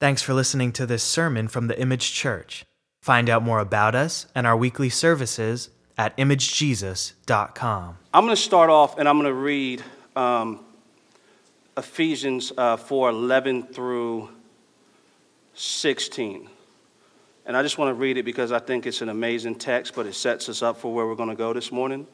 [0.00, 2.64] Thanks for listening to this sermon from the Image Church.
[3.02, 7.98] Find out more about us and our weekly services at imagejesus.com.
[8.14, 9.82] I'm going to start off and I'm going to read
[10.16, 10.64] um,
[11.76, 14.30] Ephesians uh, 4 11 through
[15.52, 16.48] 16.
[17.44, 20.06] And I just want to read it because I think it's an amazing text, but
[20.06, 22.06] it sets us up for where we're going to go this morning.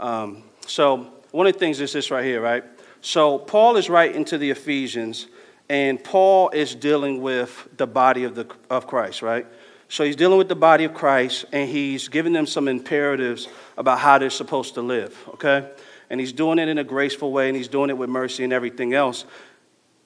[0.00, 2.64] Um, so, one of the things is this right here, right?
[3.02, 5.28] So, Paul is writing to the Ephesians
[5.70, 9.46] and Paul is dealing with the body of, the, of Christ, right?
[9.88, 13.46] So he's dealing with the body of Christ, and he's giving them some imperatives
[13.78, 15.70] about how they're supposed to live, okay?
[16.10, 18.52] And he's doing it in a graceful way, and he's doing it with mercy and
[18.52, 19.24] everything else.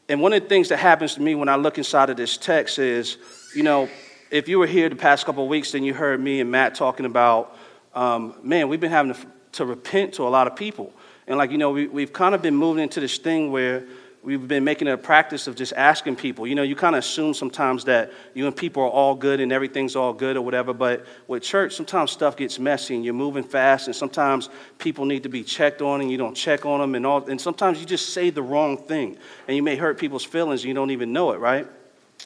[0.06, 2.36] And one of the things that happens to me when I look inside of this
[2.36, 3.16] text is,
[3.56, 3.88] you know,
[4.30, 6.74] if you were here the past couple of weeks, then you heard me and Matt
[6.74, 7.56] talking about,
[7.94, 10.92] um, man, we've been having to, to repent to a lot of people.
[11.27, 13.86] And like, you know, we, we've kind of been moving into this thing where
[14.24, 16.46] we've been making it a practice of just asking people.
[16.46, 19.52] You know, you kind of assume sometimes that you and people are all good and
[19.52, 23.45] everything's all good or whatever, but with church, sometimes stuff gets messy and you're moving
[23.45, 26.95] fast, and sometimes people need to be checked on and you don't check on them,
[26.95, 30.25] and, all, and sometimes you just say the wrong thing and you may hurt people's
[30.25, 31.67] feelings and you don't even know it, right?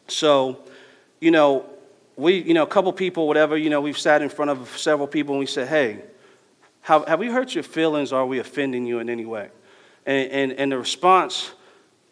[0.06, 0.64] So,
[1.20, 1.66] you know,
[2.16, 5.08] we, you know, a couple people, whatever, you know, we've sat in front of several
[5.08, 6.02] people and we said, hey,
[6.82, 9.50] have, have we hurt your feelings or are we offending you in any way?
[10.06, 11.52] And, and, and the response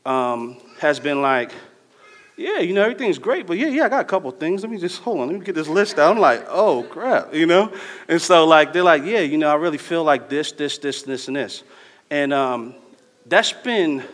[0.07, 1.53] um, has been like,
[2.37, 4.63] yeah, you know, everything's great, but yeah, yeah, I got a couple things.
[4.63, 6.13] Let me just hold on, let me get this list out.
[6.13, 7.73] I'm like, oh crap, you know?
[8.09, 11.03] And so like they're like, yeah, you know, I really feel like this, this, this,
[11.03, 11.65] this, and this.
[12.11, 12.75] And um,
[13.25, 14.05] that's been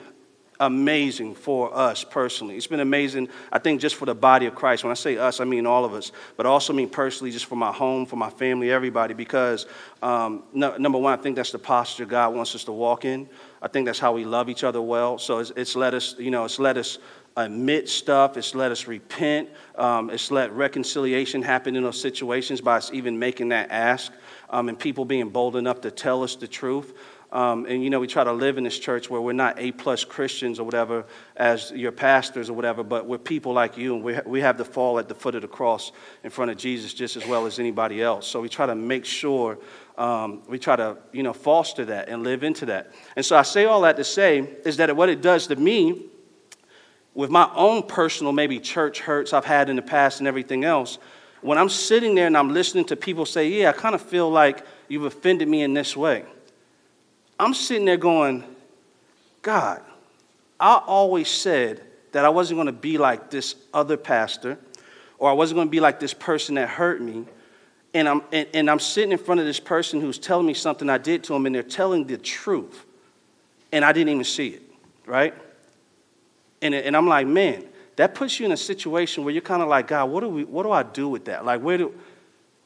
[0.60, 2.56] amazing for us personally.
[2.56, 4.84] It's been amazing, I think, just for the body of Christ.
[4.84, 7.56] When I say us, I mean all of us, but also mean personally, just for
[7.56, 9.66] my home, for my family, everybody, because
[10.00, 13.28] um, no, number one, I think that's the posture God wants us to walk in.
[13.62, 15.18] I think that's how we love each other well.
[15.18, 16.98] So it's, it's let us, you know, it's let us
[17.36, 18.36] admit stuff.
[18.36, 19.48] It's let us repent.
[19.76, 24.12] Um, it's let reconciliation happen in those situations by us even making that ask
[24.50, 26.92] um, and people being bold enough to tell us the truth.
[27.32, 29.72] Um, and you know, we try to live in this church where we're not A
[29.72, 34.04] plus Christians or whatever as your pastors or whatever, but we're people like you, and
[34.04, 35.92] we, ha- we have to fall at the foot of the cross
[36.24, 38.26] in front of Jesus just as well as anybody else.
[38.26, 39.56] So we try to make sure
[39.98, 42.92] um, we try to you know foster that and live into that.
[43.16, 46.06] And so I say all that to say is that what it does to me,
[47.14, 50.98] with my own personal maybe church hurts I've had in the past and everything else,
[51.40, 54.30] when I'm sitting there and I'm listening to people say, "Yeah, I kind of feel
[54.30, 56.24] like you've offended me in this way."
[57.38, 58.44] I'm sitting there going,
[59.42, 59.82] God,
[60.60, 61.82] I always said
[62.12, 64.58] that I wasn't going to be like this other pastor,
[65.18, 67.24] or I wasn't going to be like this person that hurt me.
[67.94, 70.88] And I'm, and, and, I'm sitting in front of this person who's telling me something
[70.88, 72.86] I did to him, and they're telling the truth.
[73.70, 74.62] And I didn't even see it,
[75.04, 75.34] right?
[76.62, 77.64] And, and I'm like, man,
[77.96, 80.44] that puts you in a situation where you're kind of like, God, what do, we,
[80.44, 81.44] what do I do with that?
[81.44, 81.94] Like, where do,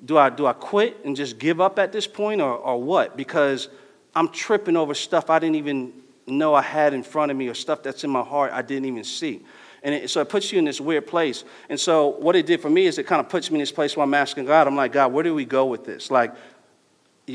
[0.04, 3.16] do, I, do I quit and just give up at this point, or, or what?
[3.16, 3.68] Because
[4.14, 5.92] I'm tripping over stuff I didn't even
[6.26, 8.86] know I had in front of me or stuff that's in my heart I didn't
[8.86, 9.42] even see.
[9.86, 11.44] And it, so it puts you in this weird place.
[11.68, 13.70] And so what it did for me is it kind of puts me in this
[13.70, 16.10] place where I'm asking God, I'm like, God, where do we go with this?
[16.10, 16.34] Like,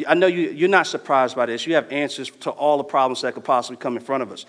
[0.05, 1.65] I know you, you're not surprised by this.
[1.65, 4.45] You have answers to all the problems that could possibly come in front of us.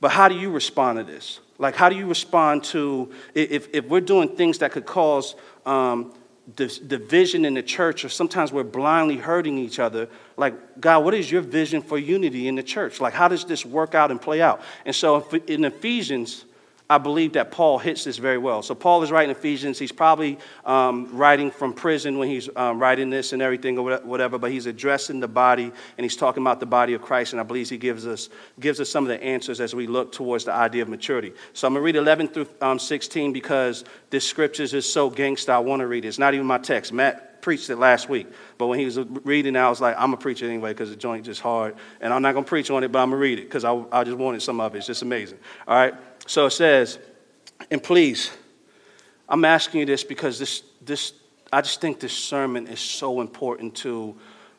[0.00, 1.40] But how do you respond to this?
[1.58, 5.34] Like, how do you respond to if, if we're doing things that could cause
[5.66, 6.14] um,
[6.54, 10.08] division in the church, or sometimes we're blindly hurting each other.
[10.36, 13.00] Like, God, what is your vision for unity in the church?
[13.00, 14.62] Like, how does this work out and play out?
[14.86, 16.44] And so in Ephesians,
[16.90, 18.62] I believe that Paul hits this very well.
[18.62, 19.78] So Paul is writing Ephesians.
[19.78, 24.38] He's probably um, writing from prison when he's um, writing this and everything or whatever,
[24.38, 27.34] but he's addressing the body and he's talking about the body of Christ.
[27.34, 30.12] And I believe he gives us, gives us some of the answers as we look
[30.12, 31.34] towards the idea of maturity.
[31.52, 35.50] So I'm going to read 11 through um, 16 because this scriptures is so gangsta.
[35.50, 36.08] I want to read it.
[36.08, 36.94] It's not even my text.
[36.94, 38.26] Matt preached it last week.
[38.58, 40.90] But when he was reading, I was like, I'm going to preach it anyway because
[40.90, 41.76] the joint just hard.
[42.02, 43.64] And I'm not going to preach on it, but I'm going to read it because
[43.64, 44.78] I, I just wanted some of it.
[44.78, 45.38] It's just amazing.
[45.66, 45.94] All right?
[46.26, 46.98] So it says,
[47.70, 48.30] and please,
[49.30, 51.14] I'm asking you this because this, this,
[51.50, 54.14] I just think this sermon is so important to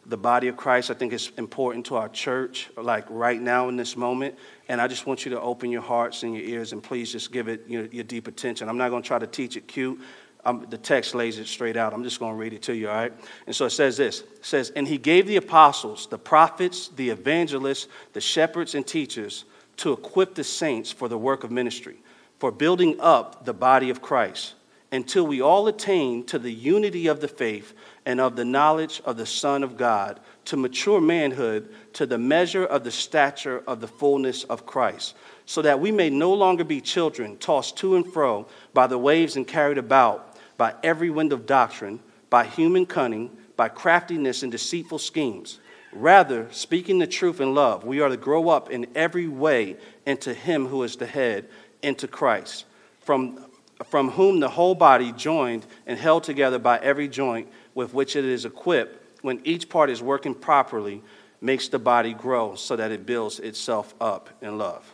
[0.08, 0.90] the body of Christ.
[0.90, 4.34] I think it's important to our church, like right now in this moment.
[4.68, 7.31] And I just want you to open your hearts and your ears and please just
[7.31, 8.68] give it your, your deep attention.
[8.68, 10.00] I'm not going to try to teach it cute.
[10.44, 11.94] The text lays it straight out.
[11.94, 13.14] I'm just going to read it to you, all right?
[13.46, 17.10] And so it says this it says, And he gave the apostles, the prophets, the
[17.10, 19.46] evangelists, the shepherds, and teachers
[19.78, 21.98] to equip the saints for the work of ministry
[22.40, 24.56] for building up the body of Christ
[24.92, 27.74] until we all attain to the unity of the faith
[28.06, 32.66] and of the knowledge of the Son of God, to mature manhood, to the measure
[32.66, 35.16] of the stature of the fullness of Christ,
[35.46, 39.36] so that we may no longer be children, tossed to and fro by the waves
[39.36, 40.29] and carried about
[40.60, 45.58] by every wind of doctrine, by human cunning, by craftiness and deceitful schemes.
[45.94, 50.34] Rather, speaking the truth in love, we are to grow up in every way into
[50.34, 51.48] Him who is the head,
[51.82, 52.66] into Christ,
[53.00, 53.46] from,
[53.86, 58.26] from whom the whole body, joined and held together by every joint with which it
[58.26, 61.02] is equipped, when each part is working properly,
[61.40, 64.94] makes the body grow so that it builds itself up in love.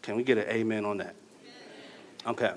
[0.00, 1.14] Can we get an amen on that?
[2.26, 2.54] Okay.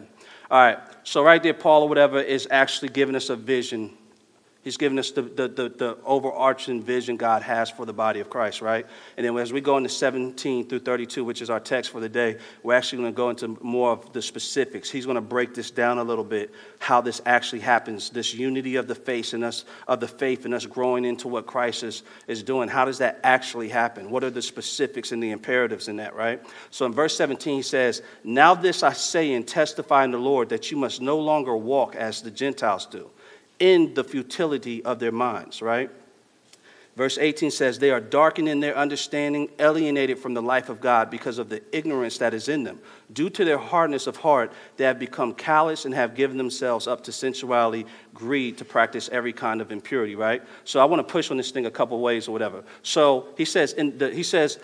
[0.51, 0.79] All right.
[1.03, 3.97] So, right there, Paul or whatever is actually giving us a vision
[4.69, 8.29] He's given us the, the, the, the, overarching vision God has for the body of
[8.29, 8.85] Christ, right?
[9.17, 12.07] And then as we go into 17 through 32, which is our text for the
[12.07, 14.87] day, we're actually going to go into more of the specifics.
[14.91, 18.75] He's going to break this down a little bit, how this actually happens, this unity
[18.75, 22.03] of the faith and us of the faith and us growing into what Christ is,
[22.27, 22.69] is doing.
[22.69, 24.11] How does that actually happen?
[24.11, 26.43] What are the specifics and the imperatives in that, right?
[26.69, 30.49] So in verse 17, he says, Now this I say and testify in the Lord
[30.49, 33.09] that you must no longer walk as the Gentiles do
[33.59, 35.89] in the futility of their minds, right?
[36.99, 41.09] Verse 18 says, They are darkened in their understanding, alienated from the life of God
[41.09, 42.77] because of the ignorance that is in them.
[43.13, 47.05] Due to their hardness of heart, they have become callous and have given themselves up
[47.05, 50.43] to sensuality, greed, to practice every kind of impurity, right?
[50.65, 52.65] So I want to push on this thing a couple ways or whatever.
[52.83, 54.59] So he says, the, he says,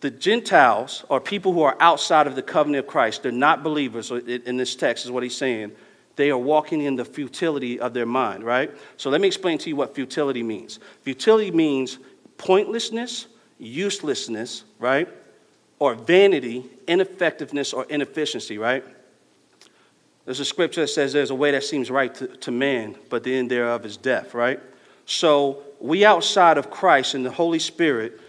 [0.00, 3.22] the Gentiles are people who are outside of the covenant of Christ.
[3.22, 4.10] They're not believers.
[4.10, 5.72] In this text, is what he's saying
[6.16, 8.70] they are walking in the futility of their mind, right?
[8.96, 10.78] So let me explain to you what futility means.
[11.02, 11.98] Futility means
[12.36, 13.26] pointlessness,
[13.58, 15.08] uselessness, right?
[15.78, 18.84] Or vanity, ineffectiveness, or inefficiency, right?
[20.24, 23.24] There's a scripture that says there's a way that seems right to, to man, but
[23.24, 24.60] the end thereof is death, right?
[25.06, 28.20] So we outside of Christ and the Holy Spirit,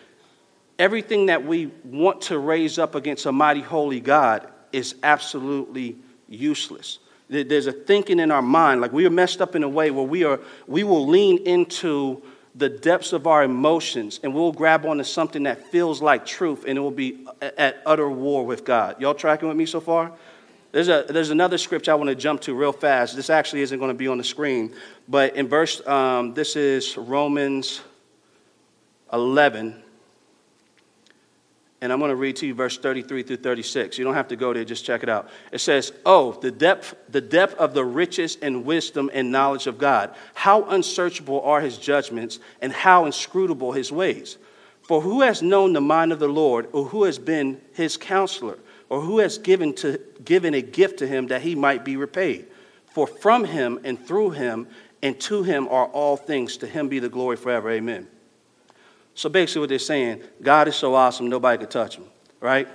[0.80, 5.98] everything that we want to raise up against a mighty holy God is absolutely
[6.28, 7.00] useless.
[7.32, 10.06] There's a thinking in our mind, like we are messed up in a way where
[10.06, 12.22] we, are, we will lean into
[12.56, 16.78] the depths of our emotions and we'll grab onto something that feels like truth and
[16.78, 19.00] it will be at utter war with God.
[19.00, 20.12] Y'all tracking with me so far?
[20.74, 23.16] There's, a, there's another scripture I want to jump to real fast.
[23.16, 24.74] This actually isn't going to be on the screen,
[25.08, 27.80] but in verse, um, this is Romans
[29.14, 29.81] 11,
[31.82, 33.98] and I'm going to read to you verse 33 through 36.
[33.98, 35.30] You don't have to go there, just check it out.
[35.52, 39.80] It says, Oh, the depth, the depth of the riches and wisdom and knowledge of
[39.80, 40.14] God.
[40.36, 44.38] How unsearchable are his judgments, and how inscrutable his ways.
[44.84, 48.60] For who has known the mind of the Lord, or who has been his counselor,
[48.88, 52.46] or who has given, to, given a gift to him that he might be repaid?
[52.92, 54.68] For from him and through him
[55.02, 56.58] and to him are all things.
[56.58, 57.72] To him be the glory forever.
[57.72, 58.08] Amen.
[59.14, 62.06] So basically, what they're saying, God is so awesome, nobody could touch him,
[62.40, 62.68] right?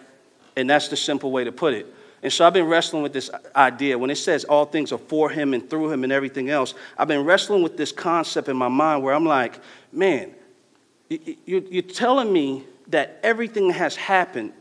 [0.56, 1.86] And that's the simple way to put it.
[2.22, 3.98] And so I've been wrestling with this idea.
[3.98, 7.08] When it says all things are for him and through him and everything else, I've
[7.08, 9.60] been wrestling with this concept in my mind where I'm like,
[9.92, 10.34] man,
[11.08, 14.52] you're telling me that everything has happened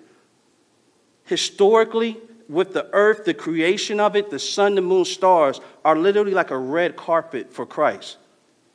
[1.23, 2.17] historically
[2.47, 6.51] with the earth, the creation of it, the sun, the moon, stars, are literally like
[6.51, 8.17] a red carpet for Christ.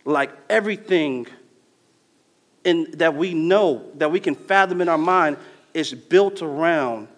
[0.05, 1.29] Like everything
[2.65, 5.37] and that we know, that we can fathom in our mind,
[5.75, 7.09] is built around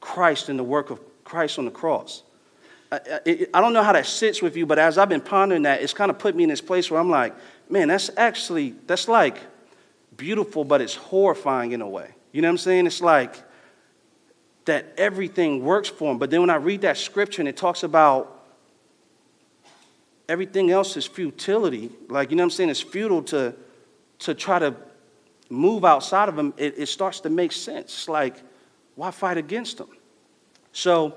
[0.00, 2.22] Christ and the work of Christ on the cross.
[2.92, 5.82] I, I, don't know how that sits with you, but as I've been pondering that,
[5.82, 7.34] it's kind of put me in this place where I'm like,
[7.68, 9.38] man, that's actually, that's like
[10.16, 12.10] beautiful, but it's horrifying in a way.
[12.32, 12.86] You know what I'm saying?
[12.86, 13.42] It's like
[14.66, 16.18] that everything works for him.
[16.18, 18.44] But then when I read that scripture and it talks about
[20.28, 22.70] everything else is futility, like, you know what I'm saying?
[22.70, 23.54] It's futile to
[24.20, 24.74] to try to
[25.48, 28.08] move outside of them, it, it starts to make sense.
[28.08, 28.42] Like,
[28.94, 29.88] why fight against them?
[30.72, 31.16] So,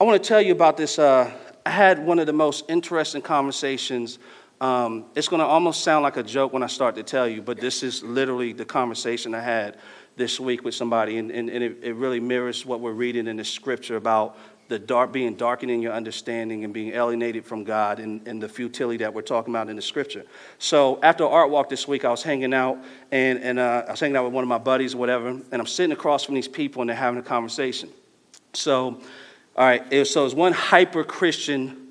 [0.00, 0.98] I want to tell you about this.
[0.98, 1.30] Uh,
[1.66, 4.18] I had one of the most interesting conversations.
[4.60, 7.42] Um, it's going to almost sound like a joke when I start to tell you,
[7.42, 9.76] but this is literally the conversation I had
[10.16, 13.36] this week with somebody, and, and, and it, it, really mirrors what we're reading in
[13.36, 14.36] the scripture about
[14.68, 18.48] the dark being darkened in your understanding and being alienated from God and, and the
[18.48, 20.24] futility that we're talking about in the scripture.
[20.58, 22.78] So after art walk this week, I was hanging out
[23.10, 25.54] and, and uh, I was hanging out with one of my buddies or whatever, and
[25.54, 27.88] I'm sitting across from these people and they're having a conversation.
[28.52, 29.00] So,
[29.56, 31.88] all right, it was, so it was one hyper Christian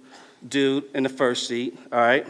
[0.48, 2.28] dude in the first seat, all right?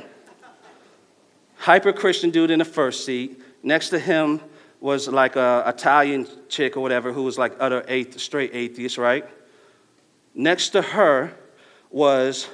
[1.57, 3.41] Hyper Christian dude in the first seat.
[3.63, 4.39] Next to him
[4.79, 9.25] was like a Italian chick or whatever who was like utter atheist, straight atheist, right?
[10.37, 11.33] Next to her
[11.89, 12.47] was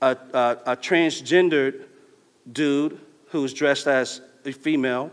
[0.00, 1.84] a, a, a transgendered
[2.50, 5.10] dude who was dressed as a female,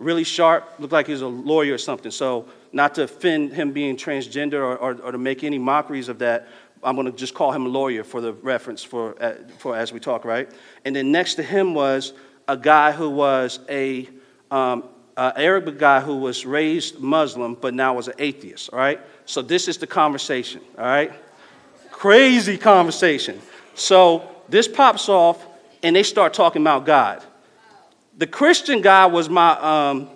[0.00, 2.10] really sharp, looked like he was a lawyer or something.
[2.10, 6.18] So not to offend him being transgender or, or, or to make any mockeries of
[6.18, 6.48] that,
[6.82, 9.92] I'm going to just call him a lawyer for the reference for, uh, for as
[9.92, 10.50] we talk, right?
[10.84, 12.12] And then next to him was
[12.48, 14.08] a guy who was a
[14.50, 18.98] um, uh, Arabic guy who was raised Muslim but now was an atheist, all right?
[19.26, 21.12] So this is the conversation, all right?
[22.02, 23.40] Crazy conversation.
[23.76, 25.46] So this pops off
[25.84, 27.22] and they start talking about God.
[28.18, 30.08] The Christian guy was my, um,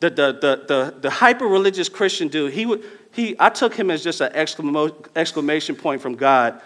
[0.00, 2.52] the, the, the, the, the hyper religious Christian dude.
[2.52, 6.60] He would, he, I took him as just an exclamation point from God.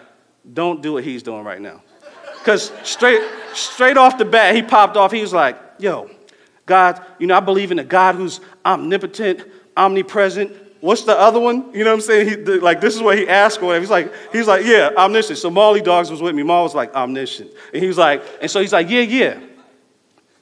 [0.51, 1.83] Don't do what he's doing right now.
[2.39, 3.21] Because straight,
[3.53, 5.11] straight off the bat, he popped off.
[5.11, 6.09] He was like, yo,
[6.65, 9.43] God, you know, I believe in a God who's omnipotent,
[9.77, 10.51] omnipresent.
[10.83, 11.73] What's the other one?
[11.73, 12.27] You know what I'm saying?
[12.27, 13.83] He, the, like, this is what he asked or whatever.
[13.83, 15.39] He's like, he's like, yeah, omniscient.
[15.39, 16.43] So Molly Dogs was with me.
[16.43, 17.49] Maul was like, omniscient.
[17.73, 19.39] And he was like, and so he's like, yeah, yeah.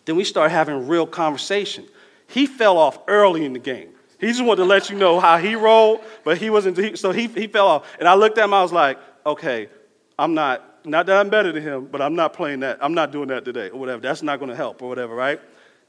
[0.05, 1.85] Then we started having real conversation.
[2.25, 3.89] He fell off early in the game.
[4.19, 7.11] He just wanted to let you know how he rolled, but he wasn't, he, so
[7.11, 7.95] he, he fell off.
[7.99, 9.69] And I looked at him, I was like, okay,
[10.17, 12.79] I'm not, not that I'm better than him, but I'm not playing that.
[12.81, 14.01] I'm not doing that today, or whatever.
[14.01, 15.39] That's not going to help, or whatever, right?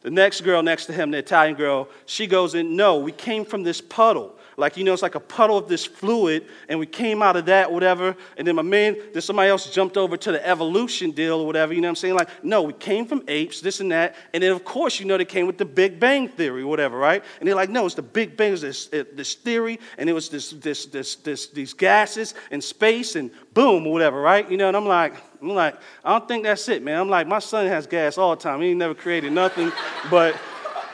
[0.02, 3.46] The next girl next to him, the Italian girl, she goes in, No, we came
[3.46, 4.36] from this puddle.
[4.56, 7.46] Like, you know, it's like a puddle of this fluid, and we came out of
[7.46, 8.16] that, whatever.
[8.36, 11.74] And then my man, then somebody else jumped over to the evolution deal or whatever,
[11.74, 12.14] you know what I'm saying?
[12.14, 14.14] Like, no, we came from apes, this and that.
[14.32, 17.24] And then, of course, you know, they came with the Big Bang Theory, whatever, right?
[17.40, 20.50] And they're like, no, it's the Big Bang, this, this theory, and it was this,
[20.50, 24.50] this, this, this, these gases and space, and boom, whatever, right?
[24.50, 27.00] You know, and I'm like, I'm like, I don't think that's it, man.
[27.00, 28.60] I'm like, my son has gas all the time.
[28.60, 29.72] He ain't never created nothing
[30.10, 30.36] but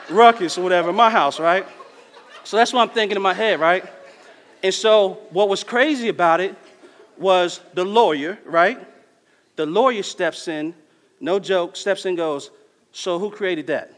[0.09, 1.65] ruckus or whatever in my house, right?
[2.43, 3.85] So that's what I'm thinking in my head, right?
[4.63, 6.55] And so what was crazy about it
[7.17, 8.79] was the lawyer, right?
[9.55, 10.73] The lawyer steps in,
[11.19, 12.51] no joke, steps in goes,
[12.91, 13.93] So who created that?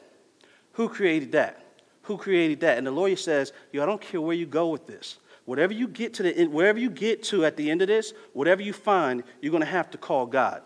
[0.73, 1.63] Who created that?
[2.03, 2.77] Who created that?
[2.77, 5.17] And the lawyer says, Yo, I don't care where you go with this.
[5.45, 8.13] Whatever you get to the end, wherever you get to at the end of this,
[8.33, 10.61] whatever you find, you're to have to call God.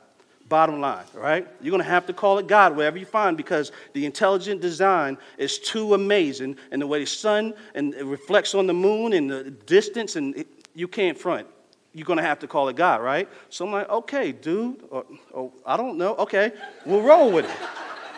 [0.47, 1.47] Bottom line, right?
[1.59, 5.17] You're going to have to call it God wherever you find because the intelligent design
[5.39, 9.29] is too amazing and the way the sun and it reflects on the moon and
[9.29, 11.47] the distance and it, you can't front.
[11.93, 13.27] You're going to have to call it God, right?
[13.49, 16.15] So I'm like, okay, dude, or, or I don't know.
[16.17, 16.51] Okay,
[16.85, 17.57] we'll roll with it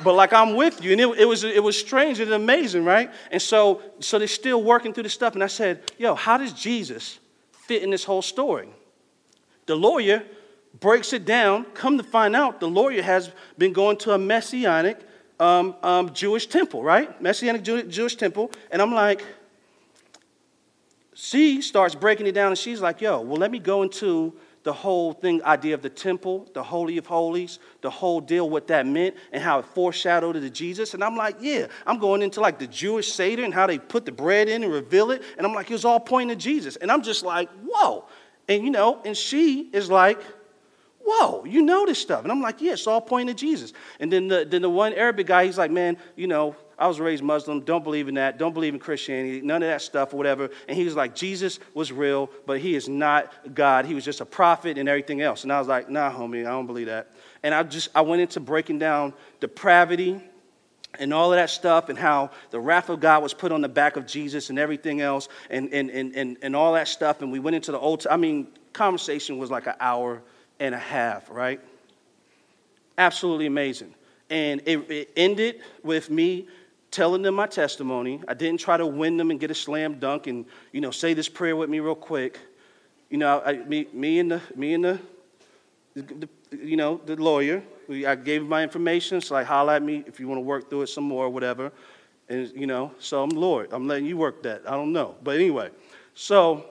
[0.04, 0.92] but like I'm with you.
[0.92, 3.12] And it, it, was, it was strange and amazing, right?
[3.32, 5.34] And so, so they're still working through the stuff.
[5.34, 7.20] And I said, yo, how does Jesus
[7.52, 8.70] fit in this whole story?
[9.66, 10.24] The lawyer
[10.80, 11.66] breaks it down.
[11.74, 15.00] Come to find out, the lawyer has been going to a messianic
[15.40, 17.22] um, um, Jewish temple, right?
[17.22, 18.52] Messianic Jew- Jewish temple.
[18.72, 19.24] And I'm like,
[21.14, 24.34] she starts breaking it down and she's like, yo, well, let me go into
[24.68, 28.68] the whole thing, idea of the temple, the Holy of Holies, the whole deal, what
[28.68, 30.94] that meant, and how it foreshadowed to Jesus.
[30.94, 34.06] And I'm like, yeah, I'm going into like the Jewish Seder and how they put
[34.06, 35.24] the bread in and reveal it.
[35.38, 36.76] And I'm like, it was all pointing to Jesus.
[36.76, 38.06] And I'm just like, whoa.
[38.50, 40.20] And you know, and she is like,
[41.08, 42.24] whoa, you know this stuff.
[42.24, 43.72] And I'm like, yeah, it's all pointing to Jesus.
[44.00, 47.00] And then the, then the one Arabic guy, he's like, man, you know, I was
[47.00, 50.18] raised Muslim, don't believe in that, don't believe in Christianity, none of that stuff or
[50.18, 50.50] whatever.
[50.68, 53.86] And he was like, Jesus was real, but he is not God.
[53.86, 55.44] He was just a prophet and everything else.
[55.44, 57.10] And I was like, nah, homie, I don't believe that.
[57.42, 60.22] And I just, I went into breaking down depravity
[61.00, 63.70] and all of that stuff and how the wrath of God was put on the
[63.70, 67.22] back of Jesus and everything else and, and, and, and, and all that stuff.
[67.22, 70.22] And we went into the old, I mean, conversation was like an hour
[70.60, 71.60] and a half, right?
[72.98, 73.94] Absolutely amazing.
[74.30, 76.48] And it, it ended with me
[76.92, 78.22] telling them my testimony.
[78.28, 81.14] I didn't try to win them and get a slam dunk and, you know, say
[81.14, 82.40] this prayer with me real quick.
[83.10, 85.00] You know, I, me, me and the, me and the,
[85.96, 89.22] the, you know, the lawyer, I gave my information.
[89.22, 91.30] So like, holler at me if you want to work through it some more or
[91.30, 91.72] whatever.
[92.30, 93.70] And, you know, so I'm Lord.
[93.72, 94.64] I'm letting you work that.
[94.68, 95.16] I don't know.
[95.24, 95.70] But anyway,
[96.14, 96.66] so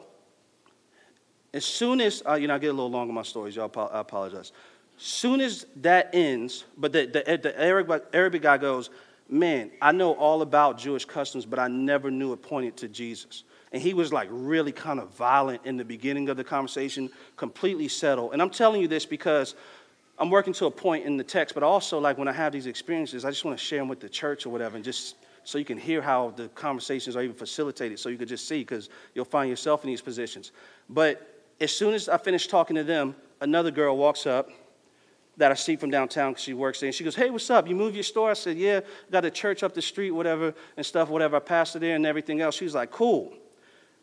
[1.56, 3.72] as soon as, uh, you know, I get a little long on my stories, y'all,
[3.90, 4.52] I apologize.
[4.98, 8.90] As soon as that ends, but the, the, the Arabic, Arabic guy goes,
[9.30, 13.44] man, I know all about Jewish customs, but I never knew it pointed to Jesus.
[13.72, 17.08] And he was like really kind of violent in the beginning of the conversation,
[17.38, 18.34] completely settled.
[18.34, 19.54] And I'm telling you this because
[20.18, 22.66] I'm working to a point in the text, but also like when I have these
[22.66, 25.56] experiences, I just want to share them with the church or whatever, and just so
[25.56, 28.90] you can hear how the conversations are even facilitated, so you can just see because
[29.14, 30.52] you'll find yourself in these positions.
[30.90, 34.50] But as soon as I finish talking to them, another girl walks up
[35.36, 36.88] that I see from downtown because she works there.
[36.88, 37.68] And she goes, Hey, what's up?
[37.68, 38.30] You move your store?
[38.30, 41.36] I said, Yeah, got a church up the street, whatever, and stuff, whatever.
[41.36, 42.54] I passed it there and everything else.
[42.54, 43.32] She was like, Cool.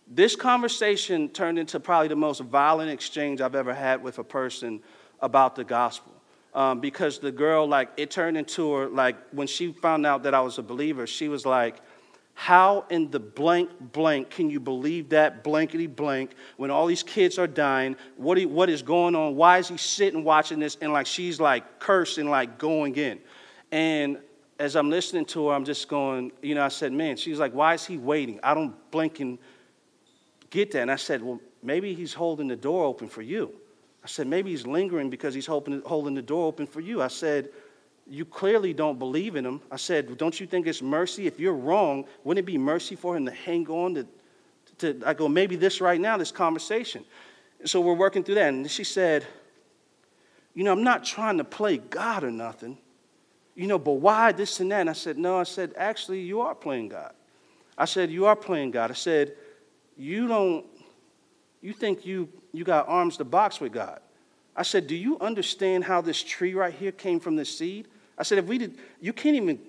[0.08, 4.82] This conversation turned into probably the most violent exchange I've ever had with a person
[5.22, 6.12] about the gospel.
[6.54, 10.36] Um, because the girl, like, it turned into her, like, when she found out that
[10.36, 11.78] I was a believer, she was like,
[12.36, 17.38] How in the blank blank can you believe that blankety blank when all these kids
[17.38, 17.96] are dying?
[18.18, 19.36] What, he, what is going on?
[19.36, 20.78] Why is he sitting watching this?
[20.82, 23.20] And like she's like cursing, like going in.
[23.72, 24.18] And
[24.60, 27.54] as I'm listening to her, I'm just going, you know, I said, man, she's like,
[27.54, 28.40] why is he waiting?
[28.44, 29.38] I don't blink and
[30.50, 30.82] get that.
[30.82, 33.54] And I said, well, maybe he's holding the door open for you.
[34.04, 37.02] I said, maybe he's lingering because he's holding the door open for you.
[37.02, 37.50] I said,
[38.08, 39.62] you clearly don't believe in him.
[39.72, 41.28] I said, don't you think it's mercy?
[41.28, 44.08] If you're wrong, wouldn't it be mercy for him to hang on to,
[44.80, 47.06] to I go, maybe this right now, this conversation.
[47.66, 48.50] so we're working through that.
[48.50, 49.26] And she said,
[50.54, 52.78] you know, I'm not trying to play God or nothing
[53.56, 54.82] you know, but why this and that?
[54.82, 57.14] And I said, no, I said, actually, you are playing God.
[57.78, 58.92] I said, you are playing God.
[58.92, 59.34] I said,
[59.96, 60.66] you don't,
[61.62, 64.00] you think you, you got arms to box with God.
[64.56, 67.88] I said, do you understand how this tree right here came from the seed?
[68.18, 69.60] I said, if we did, you can't even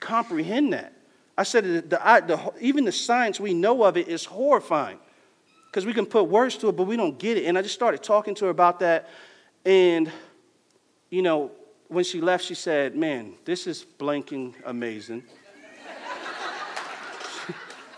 [0.00, 0.92] comprehend that.
[1.36, 4.98] I said, the, the, even the science we know of it is horrifying
[5.66, 7.46] because we can put words to it, but we don't get it.
[7.46, 9.08] And I just started talking to her about that.
[9.64, 10.10] And,
[11.10, 11.50] you know,
[11.88, 15.24] when she left, she said, Man, this is blanking amazing.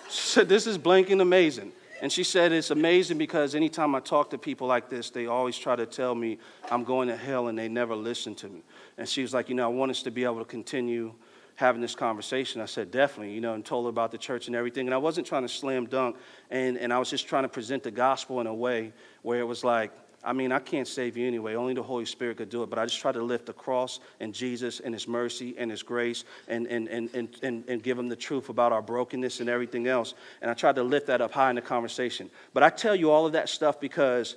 [0.09, 1.73] she said, This is blanking amazing.
[2.03, 5.57] And she said, It's amazing because anytime I talk to people like this, they always
[5.57, 6.39] try to tell me
[6.71, 8.63] I'm going to hell and they never listen to me.
[8.99, 11.15] And she was like, You know, I want us to be able to continue
[11.55, 12.61] having this conversation.
[12.61, 14.87] I said, Definitely, you know, and told her about the church and everything.
[14.87, 16.17] And I wasn't trying to slam dunk,
[16.51, 19.47] and, and I was just trying to present the gospel in a way where it
[19.47, 19.91] was like,
[20.27, 21.55] I mean, I can't save you anyway.
[21.55, 22.69] Only the Holy Spirit could do it.
[22.69, 25.85] But I just try to lift the cross and Jesus and His mercy and His
[25.85, 29.49] grace and, and, and, and, and, and give Him the truth about our brokenness and
[29.49, 30.15] everything else.
[30.43, 32.29] And I tried to lift that up high in the conversation.
[32.53, 34.35] But I tell you all of that stuff because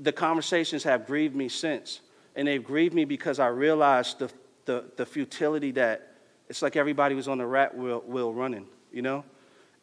[0.00, 2.00] the conversations have grieved me since.
[2.34, 4.30] And they've grieved me because I realized the,
[4.64, 6.16] the, the futility that
[6.48, 9.24] it's like everybody was on the rat wheel, wheel running, you know?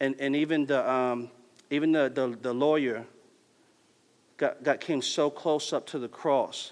[0.01, 1.31] And, and even the, um,
[1.69, 3.05] even the, the, the lawyer
[4.37, 6.71] got, got came so close up to the cross,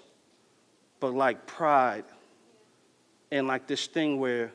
[1.00, 2.06] but like pride
[3.32, 4.52] and like this thing where,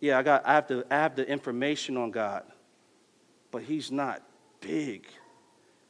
[0.00, 2.44] yeah, I got I have the I have the information on God,
[3.50, 4.22] but He's not
[4.60, 5.06] big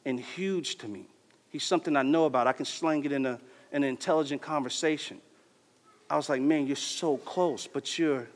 [0.05, 1.05] and huge to me.
[1.49, 2.47] He's something I know about.
[2.47, 3.39] I can slang it in a,
[3.71, 5.19] an intelligent conversation.
[6.09, 8.27] I was like, man, you're so close, but you're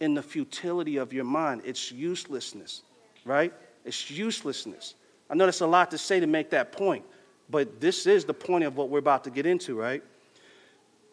[0.00, 1.62] in the futility of your mind.
[1.64, 2.82] It's uselessness,
[3.24, 3.52] right?
[3.84, 4.94] It's uselessness.
[5.30, 7.04] I know that's a lot to say to make that point,
[7.50, 10.02] but this is the point of what we're about to get into, right?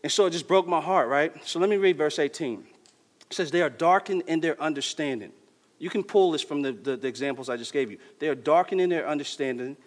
[0.03, 1.33] And so it just broke my heart, right?
[1.45, 2.63] So let me read verse 18.
[3.29, 5.31] It says, They are darkened in their understanding.
[5.77, 7.97] You can pull this from the, the, the examples I just gave you.
[8.19, 9.77] They are darkened in their understanding,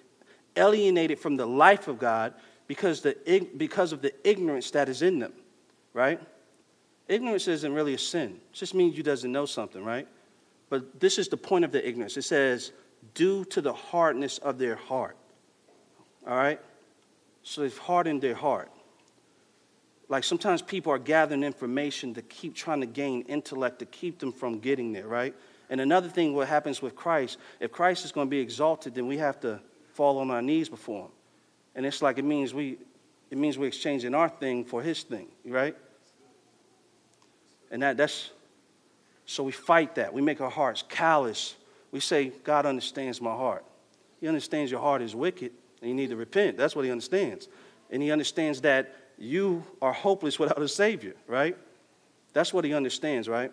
[0.56, 2.34] alienated from the life of God
[2.66, 3.16] because, the,
[3.56, 5.32] because of the ignorance that is in them,
[5.92, 6.20] right?
[7.08, 8.40] Ignorance isn't really a sin.
[8.50, 10.08] It just means you doesn't know something, right?
[10.70, 12.16] But this is the point of the ignorance.
[12.16, 12.72] It says,
[13.12, 15.16] due to the hardness of their heart.
[16.26, 16.60] All right?
[17.42, 18.70] So they've hardened their heart.
[20.08, 24.32] Like sometimes people are gathering information to keep trying to gain intellect to keep them
[24.32, 25.34] from getting there, right?
[25.70, 29.06] And another thing, what happens with Christ, if Christ is going to be exalted, then
[29.06, 29.60] we have to
[29.94, 31.10] fall on our knees before him.
[31.74, 32.78] And it's like it means we
[33.30, 35.74] it means we're exchanging our thing for his thing, right?
[37.70, 38.30] And that, that's
[39.26, 40.12] so we fight that.
[40.12, 41.56] We make our hearts callous.
[41.90, 43.64] We say, God understands my heart.
[44.20, 45.52] He understands your heart is wicked
[45.84, 46.56] and you need to repent.
[46.56, 47.46] That's what he understands.
[47.90, 51.58] And he understands that you are hopeless without a Savior, right?
[52.32, 53.52] That's what he understands, right?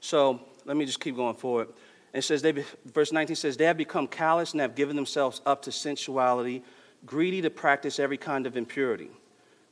[0.00, 1.68] So let me just keep going forward.
[2.14, 5.60] it says, they, verse 19 says, They have become callous and have given themselves up
[5.62, 6.64] to sensuality,
[7.04, 9.10] greedy to practice every kind of impurity.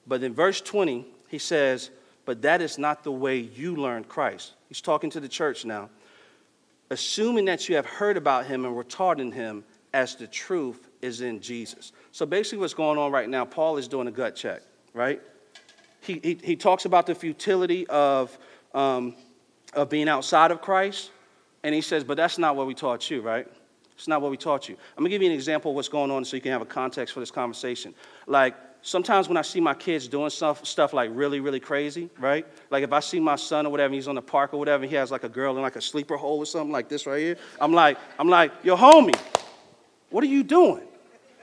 [0.06, 1.88] But in verse 20, he says,
[2.26, 4.52] But that is not the way you learned Christ.
[4.68, 5.88] He's talking to the church now.
[6.90, 9.64] Assuming that you have heard about him and were taught in him
[9.94, 11.92] as the truth is in Jesus.
[12.12, 14.62] So basically, what's going on right now, Paul is doing a gut check,
[14.94, 15.20] right?
[16.00, 18.36] He, he, he talks about the futility of,
[18.74, 19.14] um,
[19.74, 21.10] of being outside of Christ,
[21.62, 23.46] and he says, but that's not what we taught you, right?
[23.94, 24.76] It's not what we taught you.
[24.96, 26.66] I'm gonna give you an example of what's going on so you can have a
[26.66, 27.94] context for this conversation.
[28.26, 32.46] Like, sometimes when I see my kids doing stuff, stuff like really, really crazy, right?
[32.70, 34.94] Like if I see my son or whatever, he's on the park or whatever, he
[34.96, 37.36] has like a girl in like a sleeper hold or something like this right here.
[37.60, 39.18] I'm like, I'm like, yo, homie,
[40.10, 40.82] what are you doing?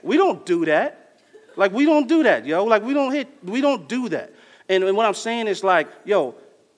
[0.02, 1.18] We don't do that.
[1.56, 2.64] Like, we don't do that, yo.
[2.64, 4.32] Like, we don't hit, we don't do that.
[4.68, 6.34] And, and what I'm saying is, like, yo,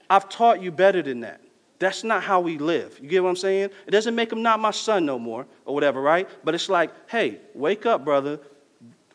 [0.09, 1.41] I've taught you better than that.
[1.79, 2.99] That's not how we live.
[3.03, 3.71] You get what I'm saying?
[3.87, 6.29] It doesn't make him not my son no more or whatever, right?
[6.45, 8.39] But it's like, hey, wake up, brother.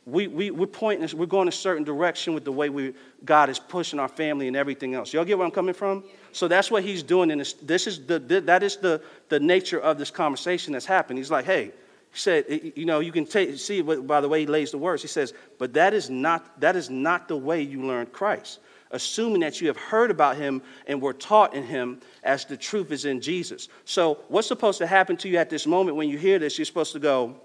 [0.07, 2.93] we, we, we're pointing, we're going a certain direction with the way we,
[3.25, 5.11] God is pushing our family and everything else.
[5.11, 6.05] Y'all get where I'm coming from?
[6.31, 7.29] So that's what he's doing.
[7.29, 11.19] In this, this is the, that is the, the nature of this conversation that's happened.
[11.19, 11.73] He's like, hey,
[12.17, 15.03] he said, you know, you can take, see by the way he lays the words.
[15.03, 18.57] He says, but that is not, that is not the way you learned Christ.
[18.89, 22.91] Assuming that you have heard about him and were taught in him as the truth
[22.91, 23.69] is in Jesus.
[23.85, 26.57] So, what's supposed to happen to you at this moment when you hear this?
[26.57, 27.35] You're supposed to go,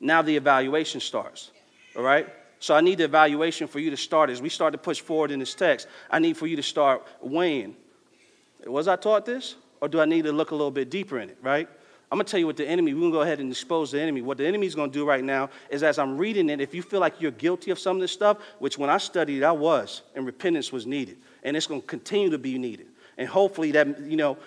[0.00, 1.50] now the evaluation starts.
[1.94, 2.26] All right?
[2.60, 5.30] So I need the evaluation for you to start as we start to push forward
[5.30, 5.88] in this text.
[6.10, 7.76] I need for you to start weighing.
[8.64, 9.56] Was I taught this?
[9.82, 11.68] Or do I need to look a little bit deeper in it, right?
[12.14, 14.22] I'm gonna tell you what the enemy, we're gonna go ahead and expose the enemy.
[14.22, 17.00] What the enemy's gonna do right now is as I'm reading it, if you feel
[17.00, 20.24] like you're guilty of some of this stuff, which when I studied, I was, and
[20.24, 21.16] repentance was needed.
[21.42, 22.86] And it's gonna continue to be needed.
[23.18, 24.38] And hopefully that, you know,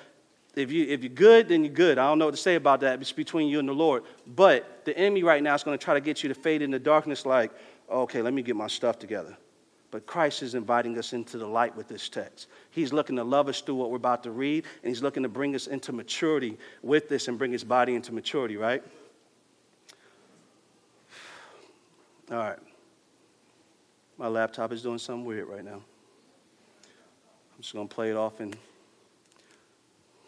[0.56, 1.98] if, you, if you're good, then you're good.
[1.98, 3.02] I don't know what to say about that.
[3.02, 4.04] It's between you and the Lord.
[4.26, 6.72] But the enemy right now is going to try to get you to fade in
[6.72, 7.52] the darkness like,
[7.92, 9.36] okay, let me get my stuff together.
[9.90, 12.48] But Christ is inviting us into the light with this text.
[12.72, 15.30] He's looking to love us through what we're about to read, and He's looking to
[15.30, 18.84] bring us into maturity with this and bring His body into maturity, right?
[22.30, 22.60] All right.
[24.18, 25.82] My laptop is doing something weird right now.
[27.56, 28.58] I'm just going to play it off and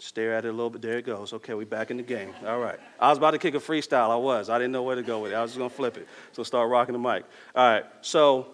[0.01, 0.81] Stare at it a little bit.
[0.81, 1.33] There it goes.
[1.33, 2.33] Okay, we're back in the game.
[2.47, 2.79] All right.
[3.01, 4.09] I was about to kick a freestyle.
[4.09, 4.49] I was.
[4.49, 5.35] I didn't know where to go with it.
[5.35, 6.07] I was just going to flip it.
[6.31, 7.25] So start rocking the mic.
[7.53, 7.83] All right.
[7.99, 8.47] So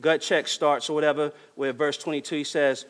[0.00, 2.86] gut check starts or whatever where verse 22 he says,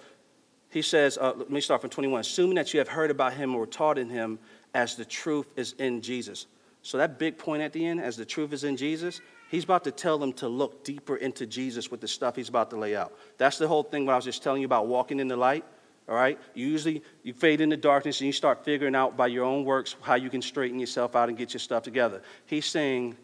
[0.71, 2.21] he says, uh, let me start from 21.
[2.21, 4.39] Assuming that you have heard about him or taught in him
[4.75, 6.47] as the truth is in Jesus.
[6.83, 9.85] So that big point at the end, as the truth is in Jesus, he's about
[9.85, 12.95] to tell them to look deeper into Jesus with the stuff he's about to lay
[12.95, 13.17] out.
[13.39, 15.65] That's the whole thing what I was just telling you about walking in the light
[16.09, 19.65] all right usually you fade into darkness and you start figuring out by your own
[19.65, 23.17] works how you can straighten yourself out and get your stuff together he's saying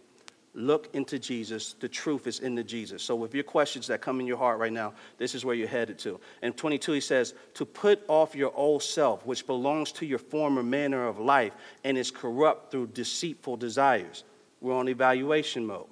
[0.54, 4.20] look into jesus the truth is in the jesus so with your questions that come
[4.20, 7.34] in your heart right now this is where you're headed to and 22 he says
[7.54, 11.98] to put off your old self which belongs to your former manner of life and
[11.98, 14.22] is corrupt through deceitful desires
[14.60, 15.86] we're on evaluation mode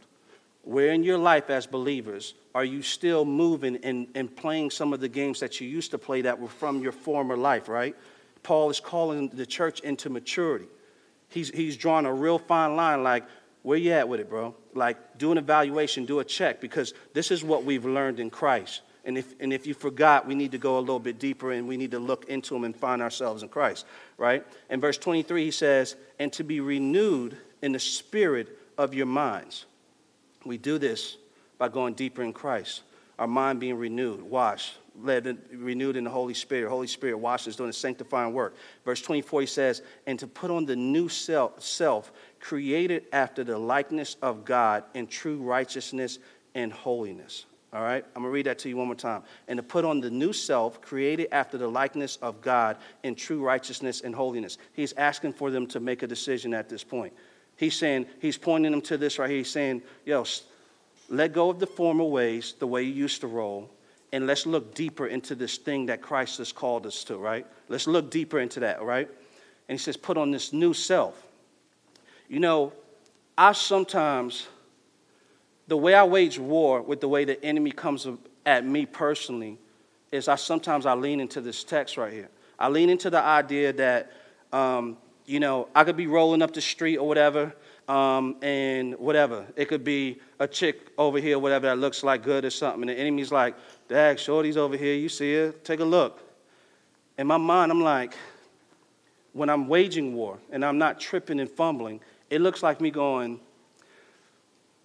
[0.63, 5.01] where in your life as believers are you still moving and, and playing some of
[5.01, 7.97] the games that you used to play that were from your former life, right?
[8.43, 10.67] Paul is calling the church into maturity.
[11.29, 13.25] He's, he's drawing a real fine line like,
[13.63, 14.55] where you at with it, bro?
[14.75, 18.83] Like, do an evaluation, do a check, because this is what we've learned in Christ.
[19.05, 21.67] And if, and if you forgot, we need to go a little bit deeper and
[21.67, 23.85] we need to look into them and find ourselves in Christ,
[24.17, 24.47] right?
[24.71, 29.67] In verse 23, he says, and to be renewed in the spirit of your minds.
[30.45, 31.17] We do this
[31.59, 32.83] by going deeper in Christ.
[33.19, 36.69] Our mind being renewed, washed, led, renewed in the Holy Spirit.
[36.69, 38.55] Holy Spirit washes, doing the sanctifying work.
[38.85, 43.59] Verse 24, he says, and to put on the new self, self, created after the
[43.59, 46.19] likeness of God in true righteousness
[46.55, 47.47] and holiness.
[47.73, 49.23] All right, I'm gonna read that to you one more time.
[49.49, 53.43] And to put on the new self, created after the likeness of God in true
[53.43, 54.59] righteousness and holiness.
[54.75, 57.15] He's asking for them to make a decision at this point.
[57.57, 59.39] He's saying, he's pointing them to this right here.
[59.39, 60.25] He's saying, yo,
[61.09, 63.71] let go of the former ways, the way you used to roll,
[64.13, 67.47] and let's look deeper into this thing that Christ has called us to, right?
[67.69, 69.09] Let's look deeper into that, right?
[69.69, 71.27] And he says, put on this new self.
[72.29, 72.73] You know,
[73.37, 74.49] I sometimes,
[75.67, 78.07] the way I wage war with the way the enemy comes
[78.45, 79.59] at me personally
[80.11, 82.29] is I sometimes I lean into this text right here.
[82.59, 84.13] I lean into the idea that,
[84.53, 87.55] um, you know, I could be rolling up the street or whatever,
[87.93, 89.45] um, and whatever.
[89.55, 92.89] It could be a chick over here, whatever that looks like good or something.
[92.89, 93.55] And the enemy's like,
[93.87, 94.95] Dag, Shorty's over here.
[94.95, 95.53] You see her?
[95.63, 96.23] Take a look.
[97.19, 98.15] In my mind, I'm like,
[99.35, 102.01] when I'm waging war and I'm not tripping and fumbling,
[102.31, 103.39] it looks like me going,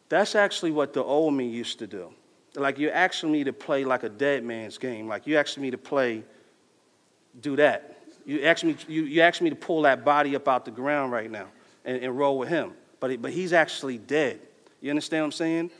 [0.10, 2.12] that's actually what the old me used to do.
[2.56, 5.08] Like you're asking me to play like a dead man's game.
[5.08, 6.24] Like you asking me to play,
[7.40, 8.00] do that.
[8.26, 11.14] You ask me, you, you ask me to pull that body up out the ground
[11.14, 11.48] right now
[11.86, 14.40] and, and roll with him but, but he's actually dead.
[14.82, 15.72] You understand what I'm saying?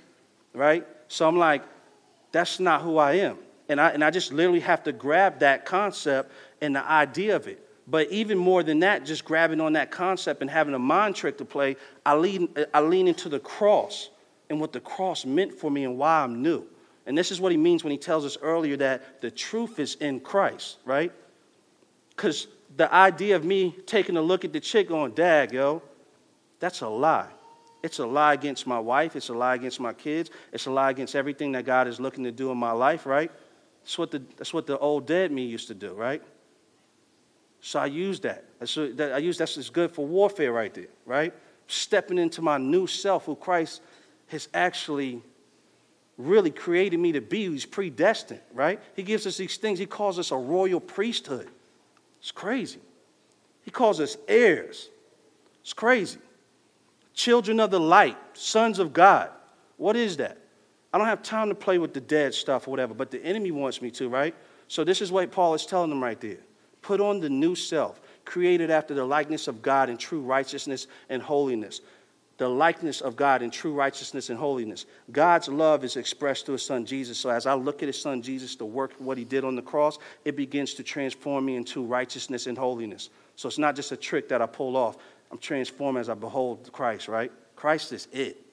[0.54, 0.86] Right?
[1.08, 1.64] So I'm like,
[2.32, 3.38] that's not who I am.
[3.70, 7.48] And I, and I just literally have to grab that concept and the idea of
[7.48, 7.64] it.
[7.88, 11.38] But even more than that, just grabbing on that concept and having a mind trick
[11.38, 14.10] to play, I lean, I lean into the cross
[14.50, 16.66] and what the cross meant for me and why I'm new.
[17.06, 19.96] And this is what he means when he tells us earlier that the truth is
[19.96, 21.12] in Christ, right?
[22.10, 25.82] Because the idea of me taking a look at the chick going, Dag, yo,
[26.60, 27.30] that's a lie.
[27.84, 29.16] It's a lie against my wife.
[29.16, 30.30] It's a lie against my kids.
[30.52, 33.32] It's a lie against everything that God is looking to do in my life, right?
[33.84, 36.22] That's what the, that's what the old dead me used to do, right?
[37.62, 38.46] So I use that.
[38.62, 41.34] I use that's good for warfare right there, right?
[41.68, 43.82] Stepping into my new self, who Christ
[44.28, 45.22] has actually
[46.18, 47.50] really created me to be.
[47.50, 48.80] He's predestined, right?
[48.96, 49.80] He gives us these things.
[49.80, 51.48] He calls us a royal priesthood.
[52.20, 52.80] It's crazy.
[53.64, 54.90] He calls us heirs.
[55.62, 56.20] It's crazy.
[57.18, 59.32] Children of the light, sons of God.
[59.78, 60.38] What is that?
[60.94, 63.50] I don't have time to play with the dead stuff or whatever, but the enemy
[63.50, 64.36] wants me to, right?
[64.68, 66.38] So this is what Paul is telling them right there.
[66.84, 71.20] Put on the new self, created after the likeness of God in true righteousness and
[71.20, 71.82] holiness
[72.38, 74.86] the likeness of God in true righteousness and holiness.
[75.12, 77.18] God's love is expressed through his son Jesus.
[77.18, 79.62] So as I look at his son Jesus, the work, what he did on the
[79.62, 83.10] cross, it begins to transform me into righteousness and holiness.
[83.36, 84.98] So it's not just a trick that I pull off.
[85.32, 87.32] I'm transformed as I behold Christ, right?
[87.56, 88.44] Christ is it.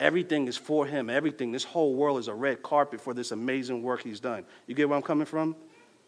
[0.00, 1.08] Everything is for him.
[1.08, 1.52] Everything.
[1.52, 4.44] This whole world is a red carpet for this amazing work he's done.
[4.66, 5.54] You get where I'm coming from?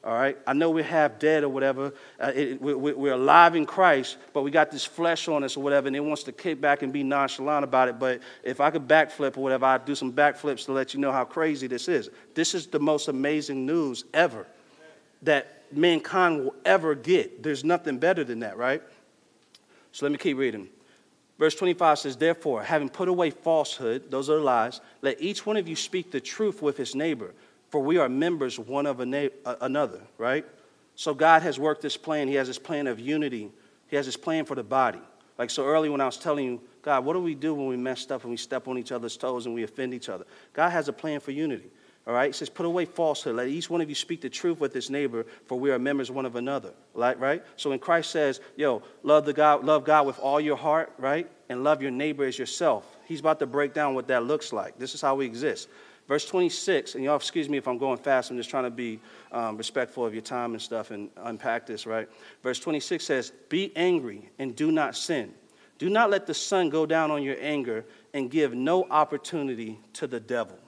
[0.05, 0.37] All right?
[0.47, 1.95] I know we're half dead or whatever.
[2.21, 5.63] Uh, it, we, we're alive in Christ, but we got this flesh on us or
[5.63, 7.99] whatever, and it wants to kick back and be nonchalant about it.
[7.99, 11.11] But if I could backflip or whatever, I'd do some backflips to let you know
[11.11, 12.11] how crazy this is.
[12.35, 14.47] This is the most amazing news ever
[15.23, 17.43] that mankind will ever get.
[17.43, 18.83] There's nothing better than that, right?
[19.95, 20.69] So let me keep reading.
[21.39, 25.57] Verse 25 says, Therefore, having put away falsehood, those are the lies, let each one
[25.57, 27.33] of you speak the truth with his neighbor
[27.75, 30.45] for we are members one of another, right?
[30.95, 32.29] So God has worked this plan.
[32.29, 33.51] He has this plan of unity.
[33.89, 35.01] He has this plan for the body.
[35.39, 37.77] Like so early when I was telling you, God, what do we do when we
[37.77, 40.25] mess up and we step on each other's toes and we offend each other?
[40.53, 41.69] God has a plan for unity.
[42.07, 42.27] All right?
[42.27, 43.37] He says, put away falsehood.
[43.37, 46.11] Let each one of you speak the truth with his neighbor, for we are members
[46.11, 46.73] one of another.
[46.93, 47.19] Right?
[47.19, 47.43] Right?
[47.57, 51.31] So when Christ says, yo, love the God, love God with all your heart, right?
[51.49, 52.99] And love your neighbor as yourself.
[53.07, 54.79] He's about to break down what that looks like.
[54.79, 55.69] This is how we exist.
[56.07, 59.01] Verse 26, and y'all excuse me if I'm going fast, I'm just trying to be
[59.33, 62.09] um, respectful of your time and stuff and unpack this, right?
[62.43, 65.33] Verse 26 says, Be angry and do not sin.
[65.79, 70.07] Do not let the sun go down on your anger and give no opportunity to
[70.07, 70.59] the devil.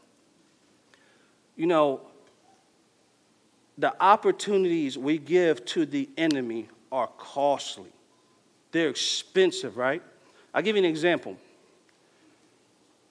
[1.57, 2.01] You know,
[3.79, 7.91] the opportunities we give to the enemy are costly,
[8.73, 10.03] they're expensive, right?
[10.55, 11.37] I'll give you an example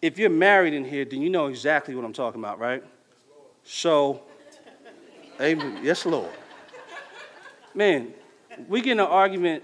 [0.06, 2.84] if you're married in here, then you know exactly what I'm talking about, right?
[3.64, 4.22] So,
[5.42, 5.80] amen.
[5.84, 6.30] Yes, Lord.
[7.74, 8.14] Man,
[8.68, 9.64] we get in an argument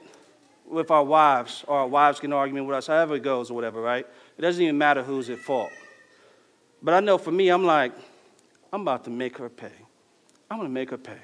[0.68, 3.52] with our wives, or our wives get in an argument with us, however it goes
[3.52, 4.08] or whatever, right?
[4.36, 5.70] It doesn't even matter who's at fault.
[6.82, 7.92] But I know for me, I'm like,
[8.74, 9.72] I'm about to make her pay.
[10.50, 11.20] I'm going to make her pay.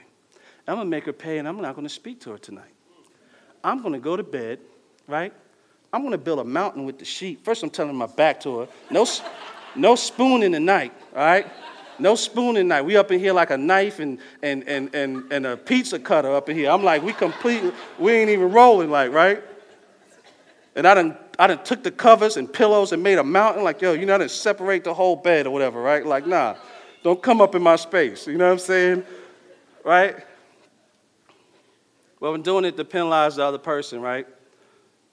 [0.67, 2.73] I'm going to make her pay, and I'm not going to speak to her tonight.
[3.63, 4.59] I'm going to go to bed,
[5.07, 5.33] right?
[5.93, 7.45] I'm going to build a mountain with the sheep.
[7.45, 8.67] First, I'm telling my back to her.
[8.91, 9.05] No,
[9.75, 11.47] no spoon in the night, all right?
[11.99, 12.81] No spoon in the night.
[12.83, 16.35] We up in here like a knife and, and, and, and, and a pizza cutter
[16.35, 16.69] up in here.
[16.69, 17.63] I'm like, we complete,
[17.97, 19.41] we ain't even rolling, like, right?
[20.75, 23.63] And I done, I done took the covers and pillows and made a mountain.
[23.63, 26.05] Like, yo, you know, I didn't separate the whole bed or whatever, right?
[26.05, 26.55] Like, nah,
[27.03, 28.27] don't come up in my space.
[28.27, 29.03] You know what I'm saying?
[29.83, 30.15] Right?
[32.19, 34.27] Well, I'm doing it to penalize the other person, right?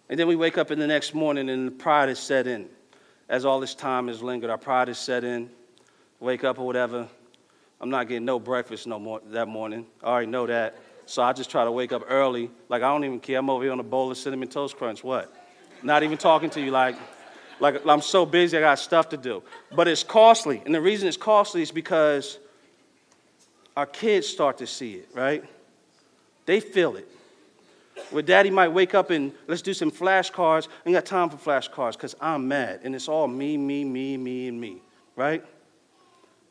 [0.08, 2.68] And then we wake up in the next morning and the pride is set in.
[3.28, 5.50] As all this time has lingered, our pride is set in.
[6.20, 7.08] Wake up or whatever.
[7.80, 9.86] I'm not getting no breakfast no more that morning.
[10.02, 10.76] I already know that.
[11.06, 12.50] So I just try to wake up early.
[12.68, 13.38] Like I don't even care.
[13.38, 15.04] I'm over here on a bowl of cinnamon toast crunch.
[15.04, 15.32] What?
[15.82, 16.96] Not even talking to you like
[17.60, 19.42] like I'm so busy I got stuff to do.
[19.74, 20.62] But it's costly.
[20.64, 22.38] And the reason it's costly is because
[23.76, 25.44] our kids start to see it, right?
[26.46, 27.08] They feel it.
[28.10, 30.68] Where daddy might wake up and let's do some flashcards.
[30.68, 32.80] I ain't got time for flashcards because I'm mad.
[32.82, 34.78] And it's all me, me, me, me, and me,
[35.16, 35.44] right?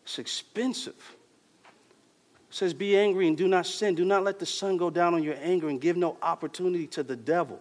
[0.04, 0.96] It's expensive.
[2.50, 3.96] It says, Be angry and do not sin.
[3.96, 7.04] Do not let the sun go down on your anger and give no opportunity to
[7.04, 7.60] the devil.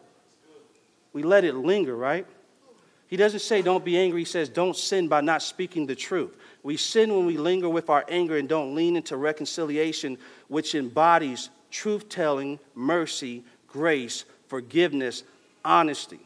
[1.12, 2.26] We let it linger, right?
[3.12, 4.22] He doesn't say don't be angry.
[4.22, 6.34] He says don't sin by not speaking the truth.
[6.62, 10.16] We sin when we linger with our anger and don't lean into reconciliation,
[10.48, 15.24] which embodies truth telling, mercy, grace, forgiveness,
[15.62, 16.20] honesty.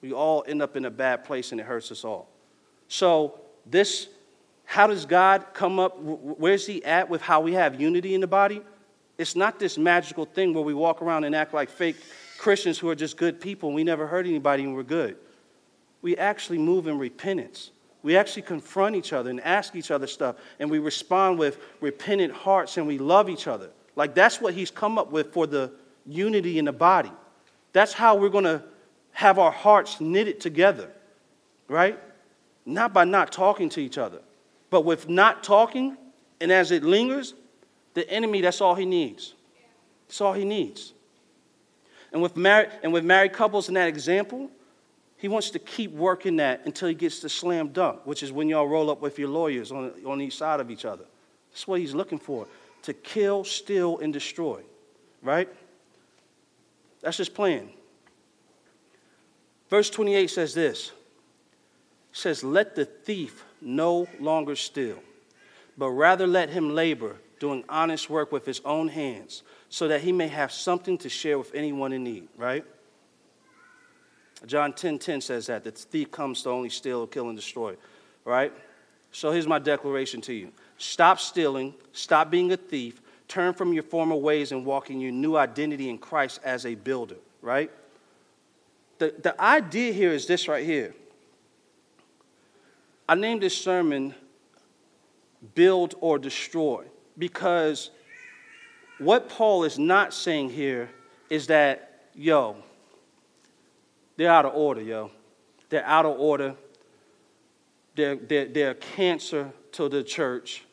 [0.00, 2.30] We all end up in a bad place and it hurts us all.
[2.88, 4.08] So, this,
[4.64, 5.98] how does God come up?
[6.00, 8.62] Where's He at with how we have unity in the body?
[9.18, 11.96] It's not this magical thing where we walk around and act like fake
[12.38, 15.18] Christians who are just good people and we never hurt anybody and we're good.
[16.04, 17.70] We actually move in repentance.
[18.02, 22.30] We actually confront each other and ask each other stuff, and we respond with repentant
[22.30, 23.70] hearts and we love each other.
[23.96, 25.72] Like that's what He's come up with for the
[26.04, 27.10] unity in the body.
[27.72, 28.62] That's how we're going to
[29.12, 30.90] have our hearts knitted together,
[31.68, 31.98] right?
[32.66, 34.20] Not by not talking to each other,
[34.68, 35.96] but with not talking,
[36.38, 37.32] and as it lingers,
[37.94, 39.32] the enemy, that's all he needs.
[40.08, 40.92] That's all he needs.
[42.12, 44.50] And with married, and with married couples in that example,
[45.24, 48.46] He wants to keep working that until he gets to slam dunk, which is when
[48.50, 51.06] y'all roll up with your lawyers on, on each side of each other.
[51.50, 52.46] That's what he's looking for
[52.82, 54.60] to kill, steal, and destroy,
[55.22, 55.48] right?
[57.00, 57.70] That's his plan.
[59.70, 60.88] Verse 28 says this
[62.12, 64.98] it says, Let the thief no longer steal,
[65.78, 70.12] but rather let him labor, doing honest work with his own hands, so that he
[70.12, 72.66] may have something to share with anyone in need, right?
[74.46, 77.76] John 10 10 says that the thief comes to only steal, kill, and destroy,
[78.24, 78.52] right?
[79.12, 83.82] So here's my declaration to you stop stealing, stop being a thief, turn from your
[83.82, 87.70] former ways and walk in your new identity in Christ as a builder, right?
[88.98, 90.94] The, the idea here is this right here.
[93.08, 94.14] I named this sermon
[95.54, 96.84] Build or Destroy
[97.18, 97.90] because
[98.98, 100.88] what Paul is not saying here
[101.28, 102.56] is that, yo,
[104.16, 105.10] they're out of order, yo.
[105.68, 106.54] They're out of order.
[107.94, 110.64] They're, they're, they're a cancer to the church.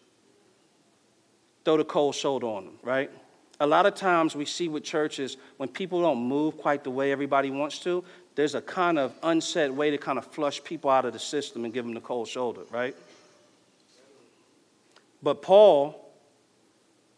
[1.65, 3.11] Throw the cold shoulder on them, right?
[3.59, 7.11] A lot of times we see with churches, when people don't move quite the way
[7.11, 8.03] everybody wants to,
[8.35, 11.65] there's a kind of unsaid way to kind of flush people out of the system
[11.65, 12.95] and give them the cold shoulder, right?
[15.21, 16.11] But Paul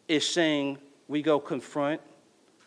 [0.07, 2.01] is saying we go confront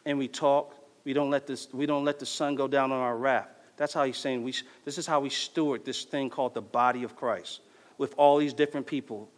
[0.04, 0.74] and we talk.
[1.06, 3.46] We don't let, this, we don't let the sun go down on our wrath.
[3.76, 4.52] That's how he's saying we,
[4.84, 7.60] this is how we steward this thing called the body of Christ
[7.96, 9.28] with all these different people,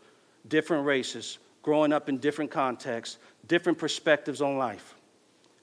[0.48, 4.94] different races, growing up in different contexts, different perspectives on life.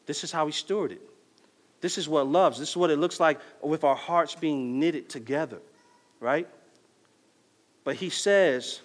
[0.05, 1.01] This is how we steward it.
[1.81, 2.59] This is what loves.
[2.59, 5.57] This is what it looks like with our hearts being knitted together,
[6.19, 6.47] right?
[7.83, 8.79] But he says,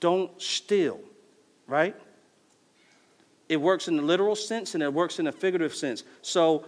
[0.00, 0.98] don't steal,
[1.68, 1.94] right?
[3.48, 6.04] It works in the literal sense and it works in a figurative sense.
[6.22, 6.64] So,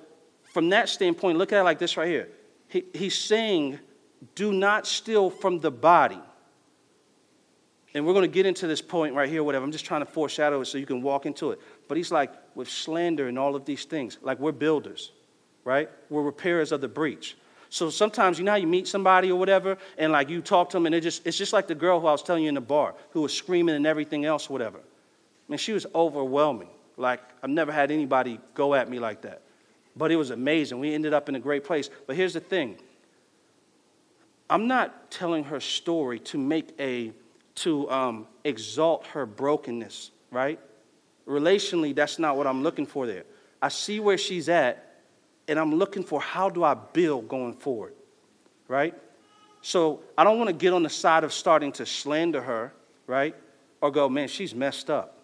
[0.53, 2.29] from that standpoint, look at it like this right here.
[2.69, 3.79] He, he's saying,
[4.35, 6.21] do not steal from the body.
[7.95, 9.65] And we're going to get into this point right here, whatever.
[9.65, 11.61] I'm just trying to foreshadow it so you can walk into it.
[11.89, 15.13] But he's like, with slander and all of these things, like we're builders,
[15.65, 15.89] right?
[16.11, 17.37] We're repairers of the breach.
[17.71, 20.77] So sometimes, you know how you meet somebody or whatever, and like you talk to
[20.77, 22.55] them, and it just, it's just like the girl who I was telling you in
[22.55, 24.81] the bar, who was screaming and everything else, whatever.
[25.49, 26.69] I mean, she was overwhelming.
[26.97, 29.43] Like, I've never had anybody go at me like that.
[29.97, 30.79] But it was amazing.
[30.79, 31.89] We ended up in a great place.
[32.07, 32.77] But here's the thing
[34.51, 37.13] I'm not telling her story to make a,
[37.57, 40.59] to um, exalt her brokenness, right?
[41.27, 43.25] Relationally, that's not what I'm looking for there.
[43.61, 45.03] I see where she's at,
[45.47, 47.95] and I'm looking for how do I build going forward,
[48.69, 48.95] right?
[49.61, 52.73] So I don't want to get on the side of starting to slander her,
[53.07, 53.35] right?
[53.81, 55.18] Or go, man, she's messed up.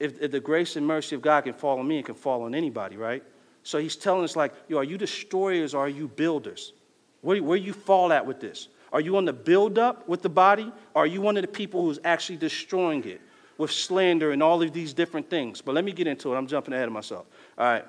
[0.00, 2.42] If, if the grace and mercy of God can fall on me, it can fall
[2.42, 3.22] on anybody, right?
[3.62, 6.72] So he's telling us, like, yo, are you destroyers or are you builders?
[7.20, 8.68] Where, where you fall at with this?
[8.92, 10.72] Are you on the build up with the body?
[10.94, 13.20] Or are you one of the people who's actually destroying it?
[13.60, 15.60] with slander and all of these different things.
[15.60, 16.36] But let me get into it.
[16.38, 17.26] I'm jumping ahead of myself.
[17.58, 17.84] All right.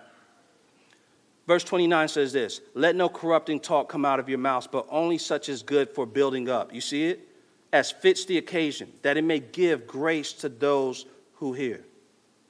[1.48, 5.18] Verse 29 says this Let no corrupting talk come out of your mouths, but only
[5.18, 6.74] such as good for building up.
[6.74, 7.28] You see it?
[7.72, 11.86] As fits the occasion, that it may give grace to those who hear.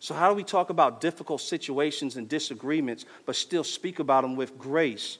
[0.02, 4.36] So, how do we talk about difficult situations and disagreements, but still speak about them
[4.36, 5.20] with grace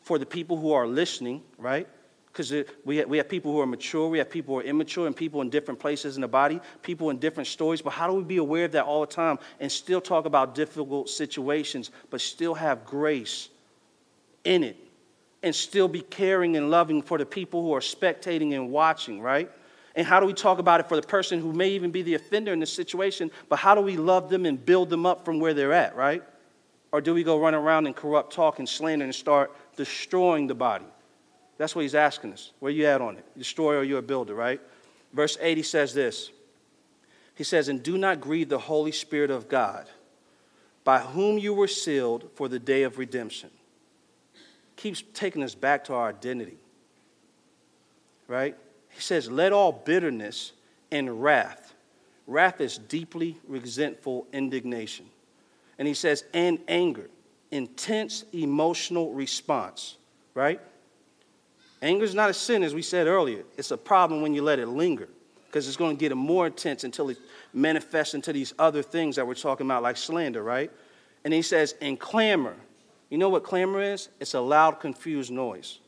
[0.00, 1.86] for the people who are listening, right?
[2.36, 2.52] because
[2.84, 5.40] we, we have people who are mature, we have people who are immature, and people
[5.40, 7.80] in different places in the body, people in different stories.
[7.80, 10.54] But how do we be aware of that all the time and still talk about
[10.54, 13.48] difficult situations, but still have grace
[14.44, 14.76] in it
[15.42, 19.50] and still be caring and loving for the people who are spectating and watching, right?
[19.96, 22.14] And how do we talk about it for the person who may even be the
[22.14, 25.40] offender in the situation, but how do we love them and build them up from
[25.40, 26.22] where they're at, right?
[26.92, 30.54] Or do we go run around and corrupt talk and slander and start destroying the
[30.54, 30.84] body?
[31.56, 32.52] That's what he's asking us.
[32.60, 33.24] Where you at on it?
[33.38, 34.60] Destroyer or you're a builder, right?
[35.14, 36.30] Verse 80 says this.
[37.34, 39.86] He says, And do not grieve the Holy Spirit of God,
[40.84, 43.50] by whom you were sealed for the day of redemption.
[44.76, 46.58] Keeps taking us back to our identity.
[48.28, 48.56] Right?
[48.96, 50.52] He says, Let all bitterness
[50.90, 51.74] and wrath,
[52.26, 55.06] wrath is deeply resentful indignation.
[55.78, 57.10] And he says, and anger,
[57.50, 59.96] intense emotional response,
[60.32, 60.58] right?
[61.82, 63.44] Anger is not a sin, as we said earlier.
[63.58, 65.08] It's a problem when you let it linger
[65.44, 67.18] because it's going to get more intense until it
[67.52, 70.70] manifests into these other things that we're talking about, like slander, right?
[71.24, 72.56] And he says, and clamor.
[73.10, 74.08] You know what clamor is?
[74.20, 75.80] It's a loud, confused noise.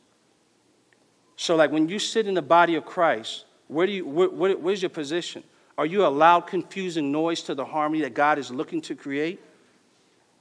[1.41, 4.57] So, like when you sit in the body of Christ, where do you, where, where,
[4.57, 5.41] where's your position?
[5.77, 9.39] Are you a loud, confusing noise to the harmony that God is looking to create?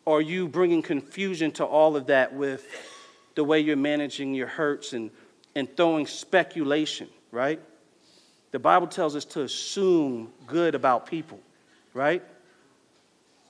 [0.04, 2.66] Or are you bringing confusion to all of that with
[3.36, 5.12] the way you're managing your hurts and,
[5.54, 7.60] and throwing speculation, right?
[8.50, 11.38] The Bible tells us to assume good about people,
[11.94, 12.24] right?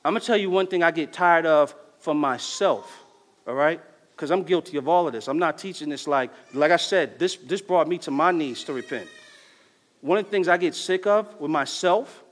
[0.05, 3.05] I'm gonna tell you one thing I get tired of for myself,
[3.47, 3.81] all right?
[4.19, 5.29] Because I'm guilty of all of this.
[5.29, 8.65] I'm not teaching this like, like I said, this, this brought me to my knees
[8.65, 9.07] to repent.
[10.01, 12.25] One of the things I get sick of with myself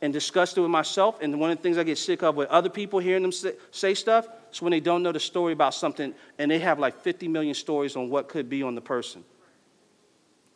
[0.00, 2.70] and disgusted with myself, and one of the things I get sick of with other
[2.70, 6.50] people hearing them say, stuff, is when they don't know the story about something and
[6.50, 9.22] they have like 50 million stories on what could be on the person.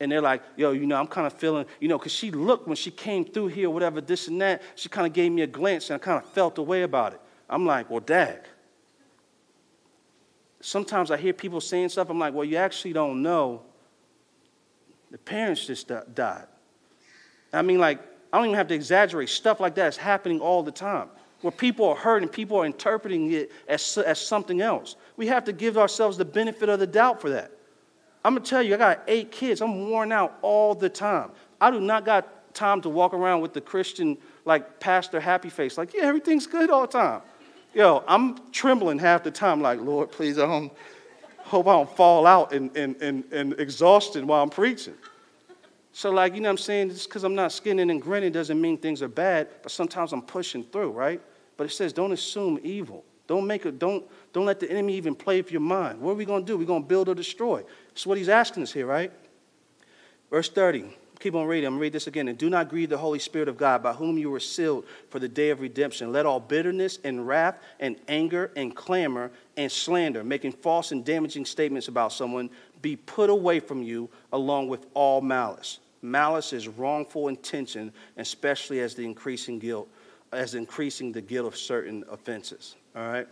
[0.01, 2.67] And they're like, yo, you know, I'm kind of feeling, you know, because she looked
[2.67, 5.47] when she came through here, whatever, this and that, she kind of gave me a
[5.47, 7.21] glance and I kind of felt a way about it.
[7.51, 8.39] I'm like, well, dag.
[10.67, 13.61] Sometimes I hear people saying stuff, I'm like, well, you actually don't know.
[15.11, 16.47] The parents just died.
[17.53, 18.01] I mean, like,
[18.33, 19.29] I don't even have to exaggerate.
[19.29, 21.11] Stuff like that is happening all the time
[21.43, 24.97] where people are hurt and people are interpreting it as, as something else.
[25.19, 27.51] We have to give ourselves the benefit of the doubt for that.
[28.25, 29.61] I'm gonna tell you, I got eight kids.
[29.61, 31.33] I'm worn out all the time.
[31.61, 35.77] I do not got time to walk around with the Christian, like, pastor happy face,
[35.77, 37.21] like, yeah, everything's good all the time.
[37.75, 40.73] Yo, I'm trembling half the time, like, Lord, please, I don't
[41.39, 44.95] hope I don't fall out and, and, and, and exhausted while I'm preaching.
[45.93, 46.91] So, like, you know what I'm saying?
[46.91, 50.23] Just because I'm not skinning and grinning doesn't mean things are bad, but sometimes I'm
[50.23, 51.21] pushing through, right?
[51.57, 53.05] But it says, don't assume evil.
[53.27, 56.01] Don't make it, don't, don't let the enemy even play with your mind.
[56.01, 56.57] What are we going to do?
[56.57, 57.63] We're going to build or destroy.
[57.89, 59.13] That's what he's asking us here, right?
[60.31, 60.97] Verse 30.
[61.25, 61.67] Keep on reading.
[61.67, 62.29] I'm read this again.
[62.29, 65.19] And do not grieve the Holy Spirit of God, by whom you were sealed for
[65.19, 66.13] the day of redemption.
[66.13, 71.47] Let all bitterness and wrath and anger and clamor and slander, making false and damaging
[71.47, 72.51] statements about someone,
[72.83, 75.79] be put away from you along with all malice.
[76.03, 79.89] Malice is wrongful intention, especially as the increasing guilt
[80.31, 82.77] as increasing the guilt of certain offenses.
[82.95, 83.29] All right?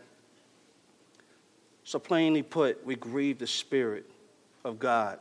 [1.84, 4.09] So, plainly put, we grieve the Spirit
[4.64, 5.18] of God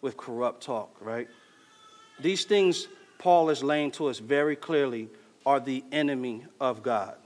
[0.00, 1.28] with corrupt talk, right?
[2.22, 5.08] These things Paul is laying to us very clearly
[5.44, 7.16] are the enemy of God.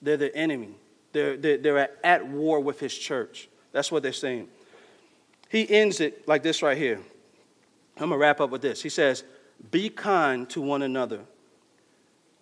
[0.00, 0.76] They're the enemy.
[1.12, 3.48] They're, they're, they're at war with his church.
[3.72, 4.48] That's what they're saying.
[5.48, 7.00] He ends it like this right here.
[7.96, 8.82] I'm going to wrap up with this.
[8.82, 9.24] He says,
[9.70, 11.20] Be kind to one another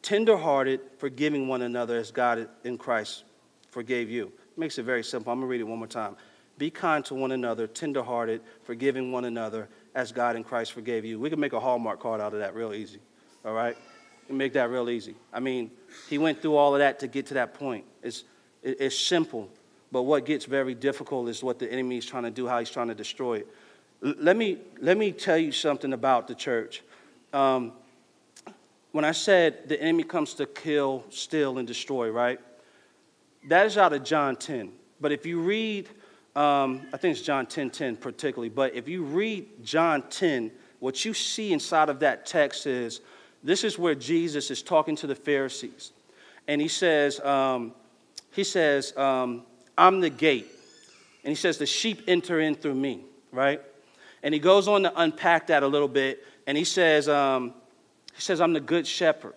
[0.03, 3.25] tenderhearted, forgiving one another as God in Christ
[3.71, 4.33] forgave you.
[4.57, 5.33] makes it very simple.
[5.33, 6.17] I'm going to read it one more time.
[6.59, 11.19] Be kind to one another, tenderhearted, forgiving one another as God in Christ forgave you.
[11.19, 13.01] We can make a Hallmark card out of that real easy.
[13.45, 13.77] All right?
[14.29, 15.17] Make that real easy.
[15.33, 15.71] I mean,
[16.09, 17.85] he went through all of that to get to that point.
[18.03, 18.25] It's,
[18.63, 19.49] it's simple,
[19.91, 22.71] but what gets very difficult is what the enemy is trying to do, how he's
[22.71, 23.49] trying to destroy it.
[24.01, 26.83] Let me, let me tell you something about the church.
[27.33, 27.73] Um,
[28.93, 32.41] when I said the enemy comes to kill, steal, and destroy, right?
[33.49, 34.73] That is out of John 10.
[35.01, 35.89] But if you read,
[36.37, 41.05] um, I think it's John 10 10 particularly, but if you read John 10, what
[41.05, 43.01] you see inside of that text is
[43.43, 45.93] this is where Jesus is talking to the Pharisees.
[46.47, 47.73] And he says, um,
[48.33, 49.43] he says, um,
[49.77, 50.47] I'm the gate.
[51.25, 53.61] And he says, the sheep enter in through me, right?
[54.23, 56.25] And he goes on to unpack that a little bit.
[56.47, 57.55] And he says, um,
[58.15, 59.35] he says, I'm the good shepherd.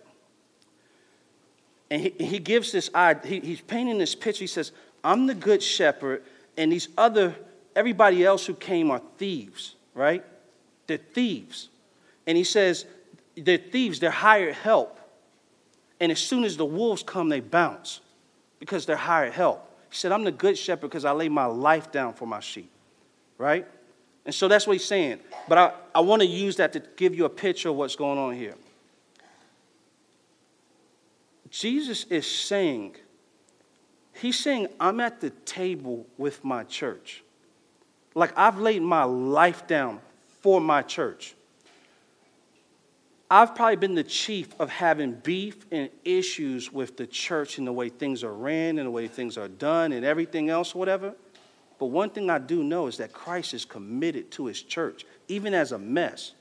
[1.89, 2.89] And he, he gives this,
[3.25, 4.41] he, he's painting this picture.
[4.41, 4.71] He says,
[5.03, 6.23] I'm the good shepherd,
[6.57, 7.35] and these other,
[7.75, 10.23] everybody else who came are thieves, right?
[10.87, 11.69] They're thieves.
[12.27, 12.85] And he says,
[13.35, 14.99] they're thieves, they're hired help.
[15.99, 18.01] And as soon as the wolves come, they bounce
[18.59, 19.69] because they're hired help.
[19.89, 22.69] He said, I'm the good shepherd because I lay my life down for my sheep,
[23.37, 23.67] right?
[24.25, 25.19] And so that's what he's saying.
[25.47, 28.17] But I, I want to use that to give you a picture of what's going
[28.17, 28.55] on here.
[31.49, 32.95] Jesus is saying,
[34.13, 37.23] He's saying, I'm at the table with my church.
[38.15, 39.99] Like I've laid my life down
[40.41, 41.35] for my church.
[43.29, 47.73] I've probably been the chief of having beef and issues with the church and the
[47.73, 51.15] way things are ran and the way things are done and everything else, whatever.
[51.79, 55.55] But one thing I do know is that Christ is committed to his church, even
[55.55, 56.33] as a mess,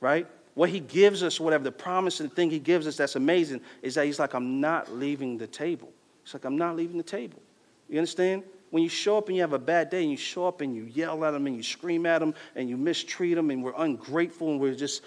[0.00, 0.26] right?
[0.52, 3.94] What he gives us, whatever the promise and thing he gives us that's amazing, is
[3.94, 5.90] that he's like, I'm not leaving the table.
[6.24, 7.40] He's like, I'm not leaving the table.
[7.88, 8.42] You understand?
[8.70, 10.74] When you show up and you have a bad day and you show up and
[10.74, 13.74] you yell at them and you scream at them and you mistreat them and we're
[13.76, 15.02] ungrateful and we're just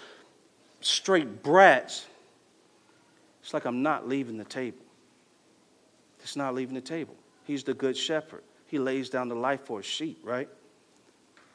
[0.80, 2.06] straight brats,
[3.42, 4.78] it's like, I'm not leaving the table.
[6.20, 7.14] It's not leaving the table.
[7.44, 8.42] He's the good shepherd.
[8.66, 10.48] He lays down the life for his sheep, right?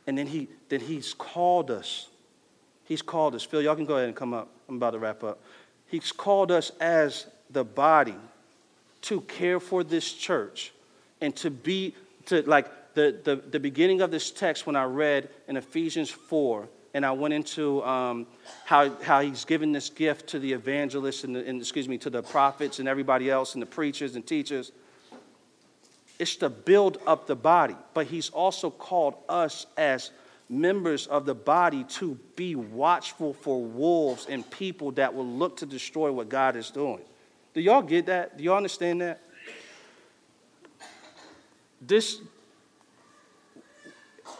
[0.06, 2.10] And then, he, then he's called us
[2.86, 3.44] He's called us.
[3.44, 4.50] Phil, y'all can go ahead and come up.
[4.68, 5.42] I'm about to wrap up.
[5.88, 8.16] He's called us as the body
[9.04, 10.74] to care for this church
[11.22, 11.96] and to be,
[12.26, 16.68] to like, the, the, the beginning of this text, when I read in Ephesians 4,
[16.94, 18.28] and I went into um,
[18.66, 22.10] how, how he's given this gift to the evangelists and, the, and, excuse me, to
[22.10, 24.72] the prophets and everybody else and the preachers and teachers.
[26.20, 30.12] It's to build up the body, but he's also called us as
[30.50, 35.66] members of the body to be watchful for wolves and people that will look to
[35.66, 37.02] destroy what God is doing.
[37.54, 38.38] Do y'all get that?
[38.38, 39.22] Do y'all understand that?
[41.82, 42.20] This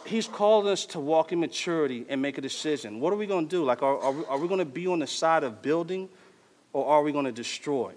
[0.06, 3.00] He's called us to walk in maturity and make a decision.
[3.00, 3.64] What are we going to do?
[3.64, 6.10] Like, are, are we, are we going to be on the side of building
[6.74, 7.92] or are we going to destroy?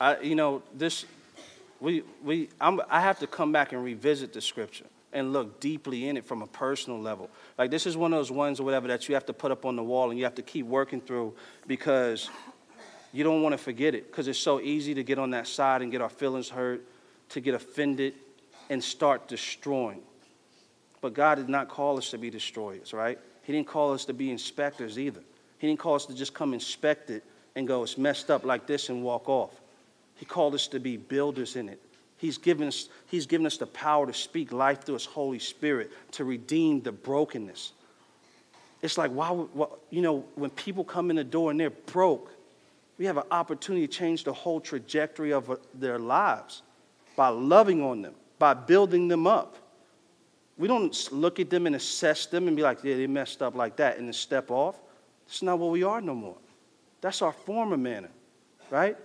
[0.00, 1.04] I, you know, this,
[1.80, 6.08] we, we, I'm, I have to come back and revisit the scripture and look deeply
[6.08, 7.30] in it from a personal level.
[7.56, 9.64] Like, this is one of those ones or whatever that you have to put up
[9.64, 11.34] on the wall and you have to keep working through
[11.66, 12.28] because
[13.12, 15.82] you don't want to forget it because it's so easy to get on that side
[15.82, 16.84] and get our feelings hurt,
[17.30, 18.14] to get offended,
[18.68, 20.02] and start destroying.
[21.00, 23.18] But God did not call us to be destroyers, right?
[23.44, 25.20] He didn't call us to be inspectors either.
[25.58, 27.22] He didn't call us to just come inspect it
[27.54, 29.60] and go, it's messed up like this and walk off.
[30.16, 31.80] He called us to be builders in it.
[32.18, 35.90] He's given us, he's given us the power to speak life through His Holy Spirit
[36.12, 37.72] to redeem the brokenness.
[38.82, 42.30] It's like, why, why, you know, when people come in the door and they're broke,
[42.98, 46.62] we have an opportunity to change the whole trajectory of uh, their lives
[47.16, 49.56] by loving on them, by building them up.
[50.56, 53.54] We don't look at them and assess them and be like, yeah, they messed up
[53.54, 54.76] like that and then step off.
[55.26, 56.36] That's not what we are no more.
[57.00, 58.10] That's our former manner,
[58.70, 58.96] right?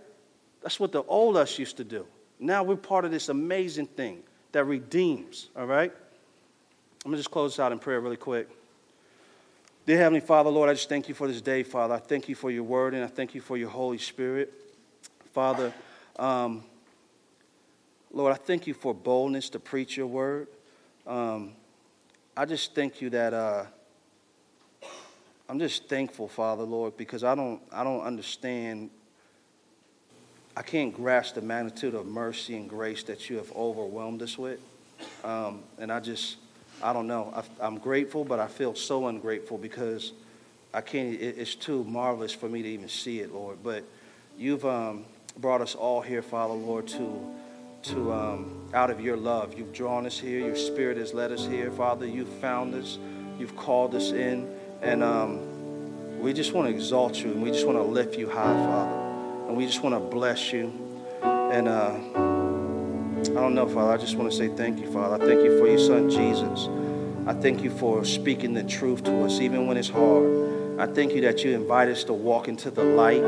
[0.61, 2.05] That's what the old us used to do.
[2.39, 4.23] Now we're part of this amazing thing
[4.53, 5.91] that redeems, all right?
[5.91, 8.49] I'm going to just close this out in prayer really quick.
[9.85, 11.95] Dear Heavenly Father, Lord, I just thank you for this day, Father.
[11.95, 14.53] I thank you for your word and I thank you for your Holy Spirit.
[15.33, 15.73] Father,
[16.17, 16.63] um,
[18.11, 20.47] Lord, I thank you for boldness to preach your word.
[21.05, 21.53] Um,
[22.35, 23.65] I just thank you that uh,
[25.47, 28.91] I'm just thankful, Father, Lord, because I don't, I don't understand.
[30.59, 34.59] I can't grasp the magnitude of mercy and grace that you have overwhelmed us with.
[35.23, 36.35] Um, and I just,
[36.83, 37.33] I don't know.
[37.61, 40.11] I, am grateful, but I feel so ungrateful because
[40.73, 43.59] I can't, it, it's too marvelous for me to even see it, Lord.
[43.63, 43.85] But
[44.37, 45.05] you've um,
[45.37, 47.35] brought us all here, Father, Lord, to
[47.81, 49.57] to um, out of your love.
[49.57, 50.39] You've drawn us here.
[50.39, 52.05] Your Spirit has led us here, Father.
[52.05, 52.97] You've found us.
[53.39, 57.65] You've called us in, and um, we just want to exalt you, and we just
[57.65, 59.08] want to lift you high, Father,
[59.49, 60.71] and we just want to bless you.
[61.21, 63.91] And uh, I don't know, Father.
[63.91, 65.21] I just want to say thank you, Father.
[65.21, 66.69] I thank you for your Son Jesus.
[67.27, 70.79] I thank you for speaking the truth to us, even when it's hard.
[70.79, 73.23] I thank you that you invite us to walk into the light,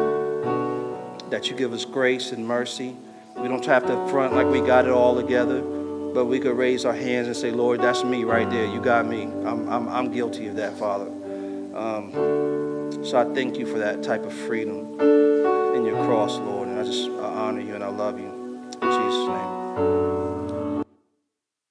[1.29, 2.95] that you give us grace and mercy
[3.41, 6.85] we don't have to front like we got it all together, but we could raise
[6.85, 8.65] our hands and say, Lord, that's me right there.
[8.65, 9.23] You got me.
[9.23, 11.07] I'm, I'm, I'm guilty of that, Father.
[11.73, 12.11] Um,
[13.03, 14.99] so I thank you for that type of freedom
[15.75, 16.67] in your cross, Lord.
[16.67, 18.27] And I just I honor you and I love you.
[18.27, 20.20] In Jesus' name.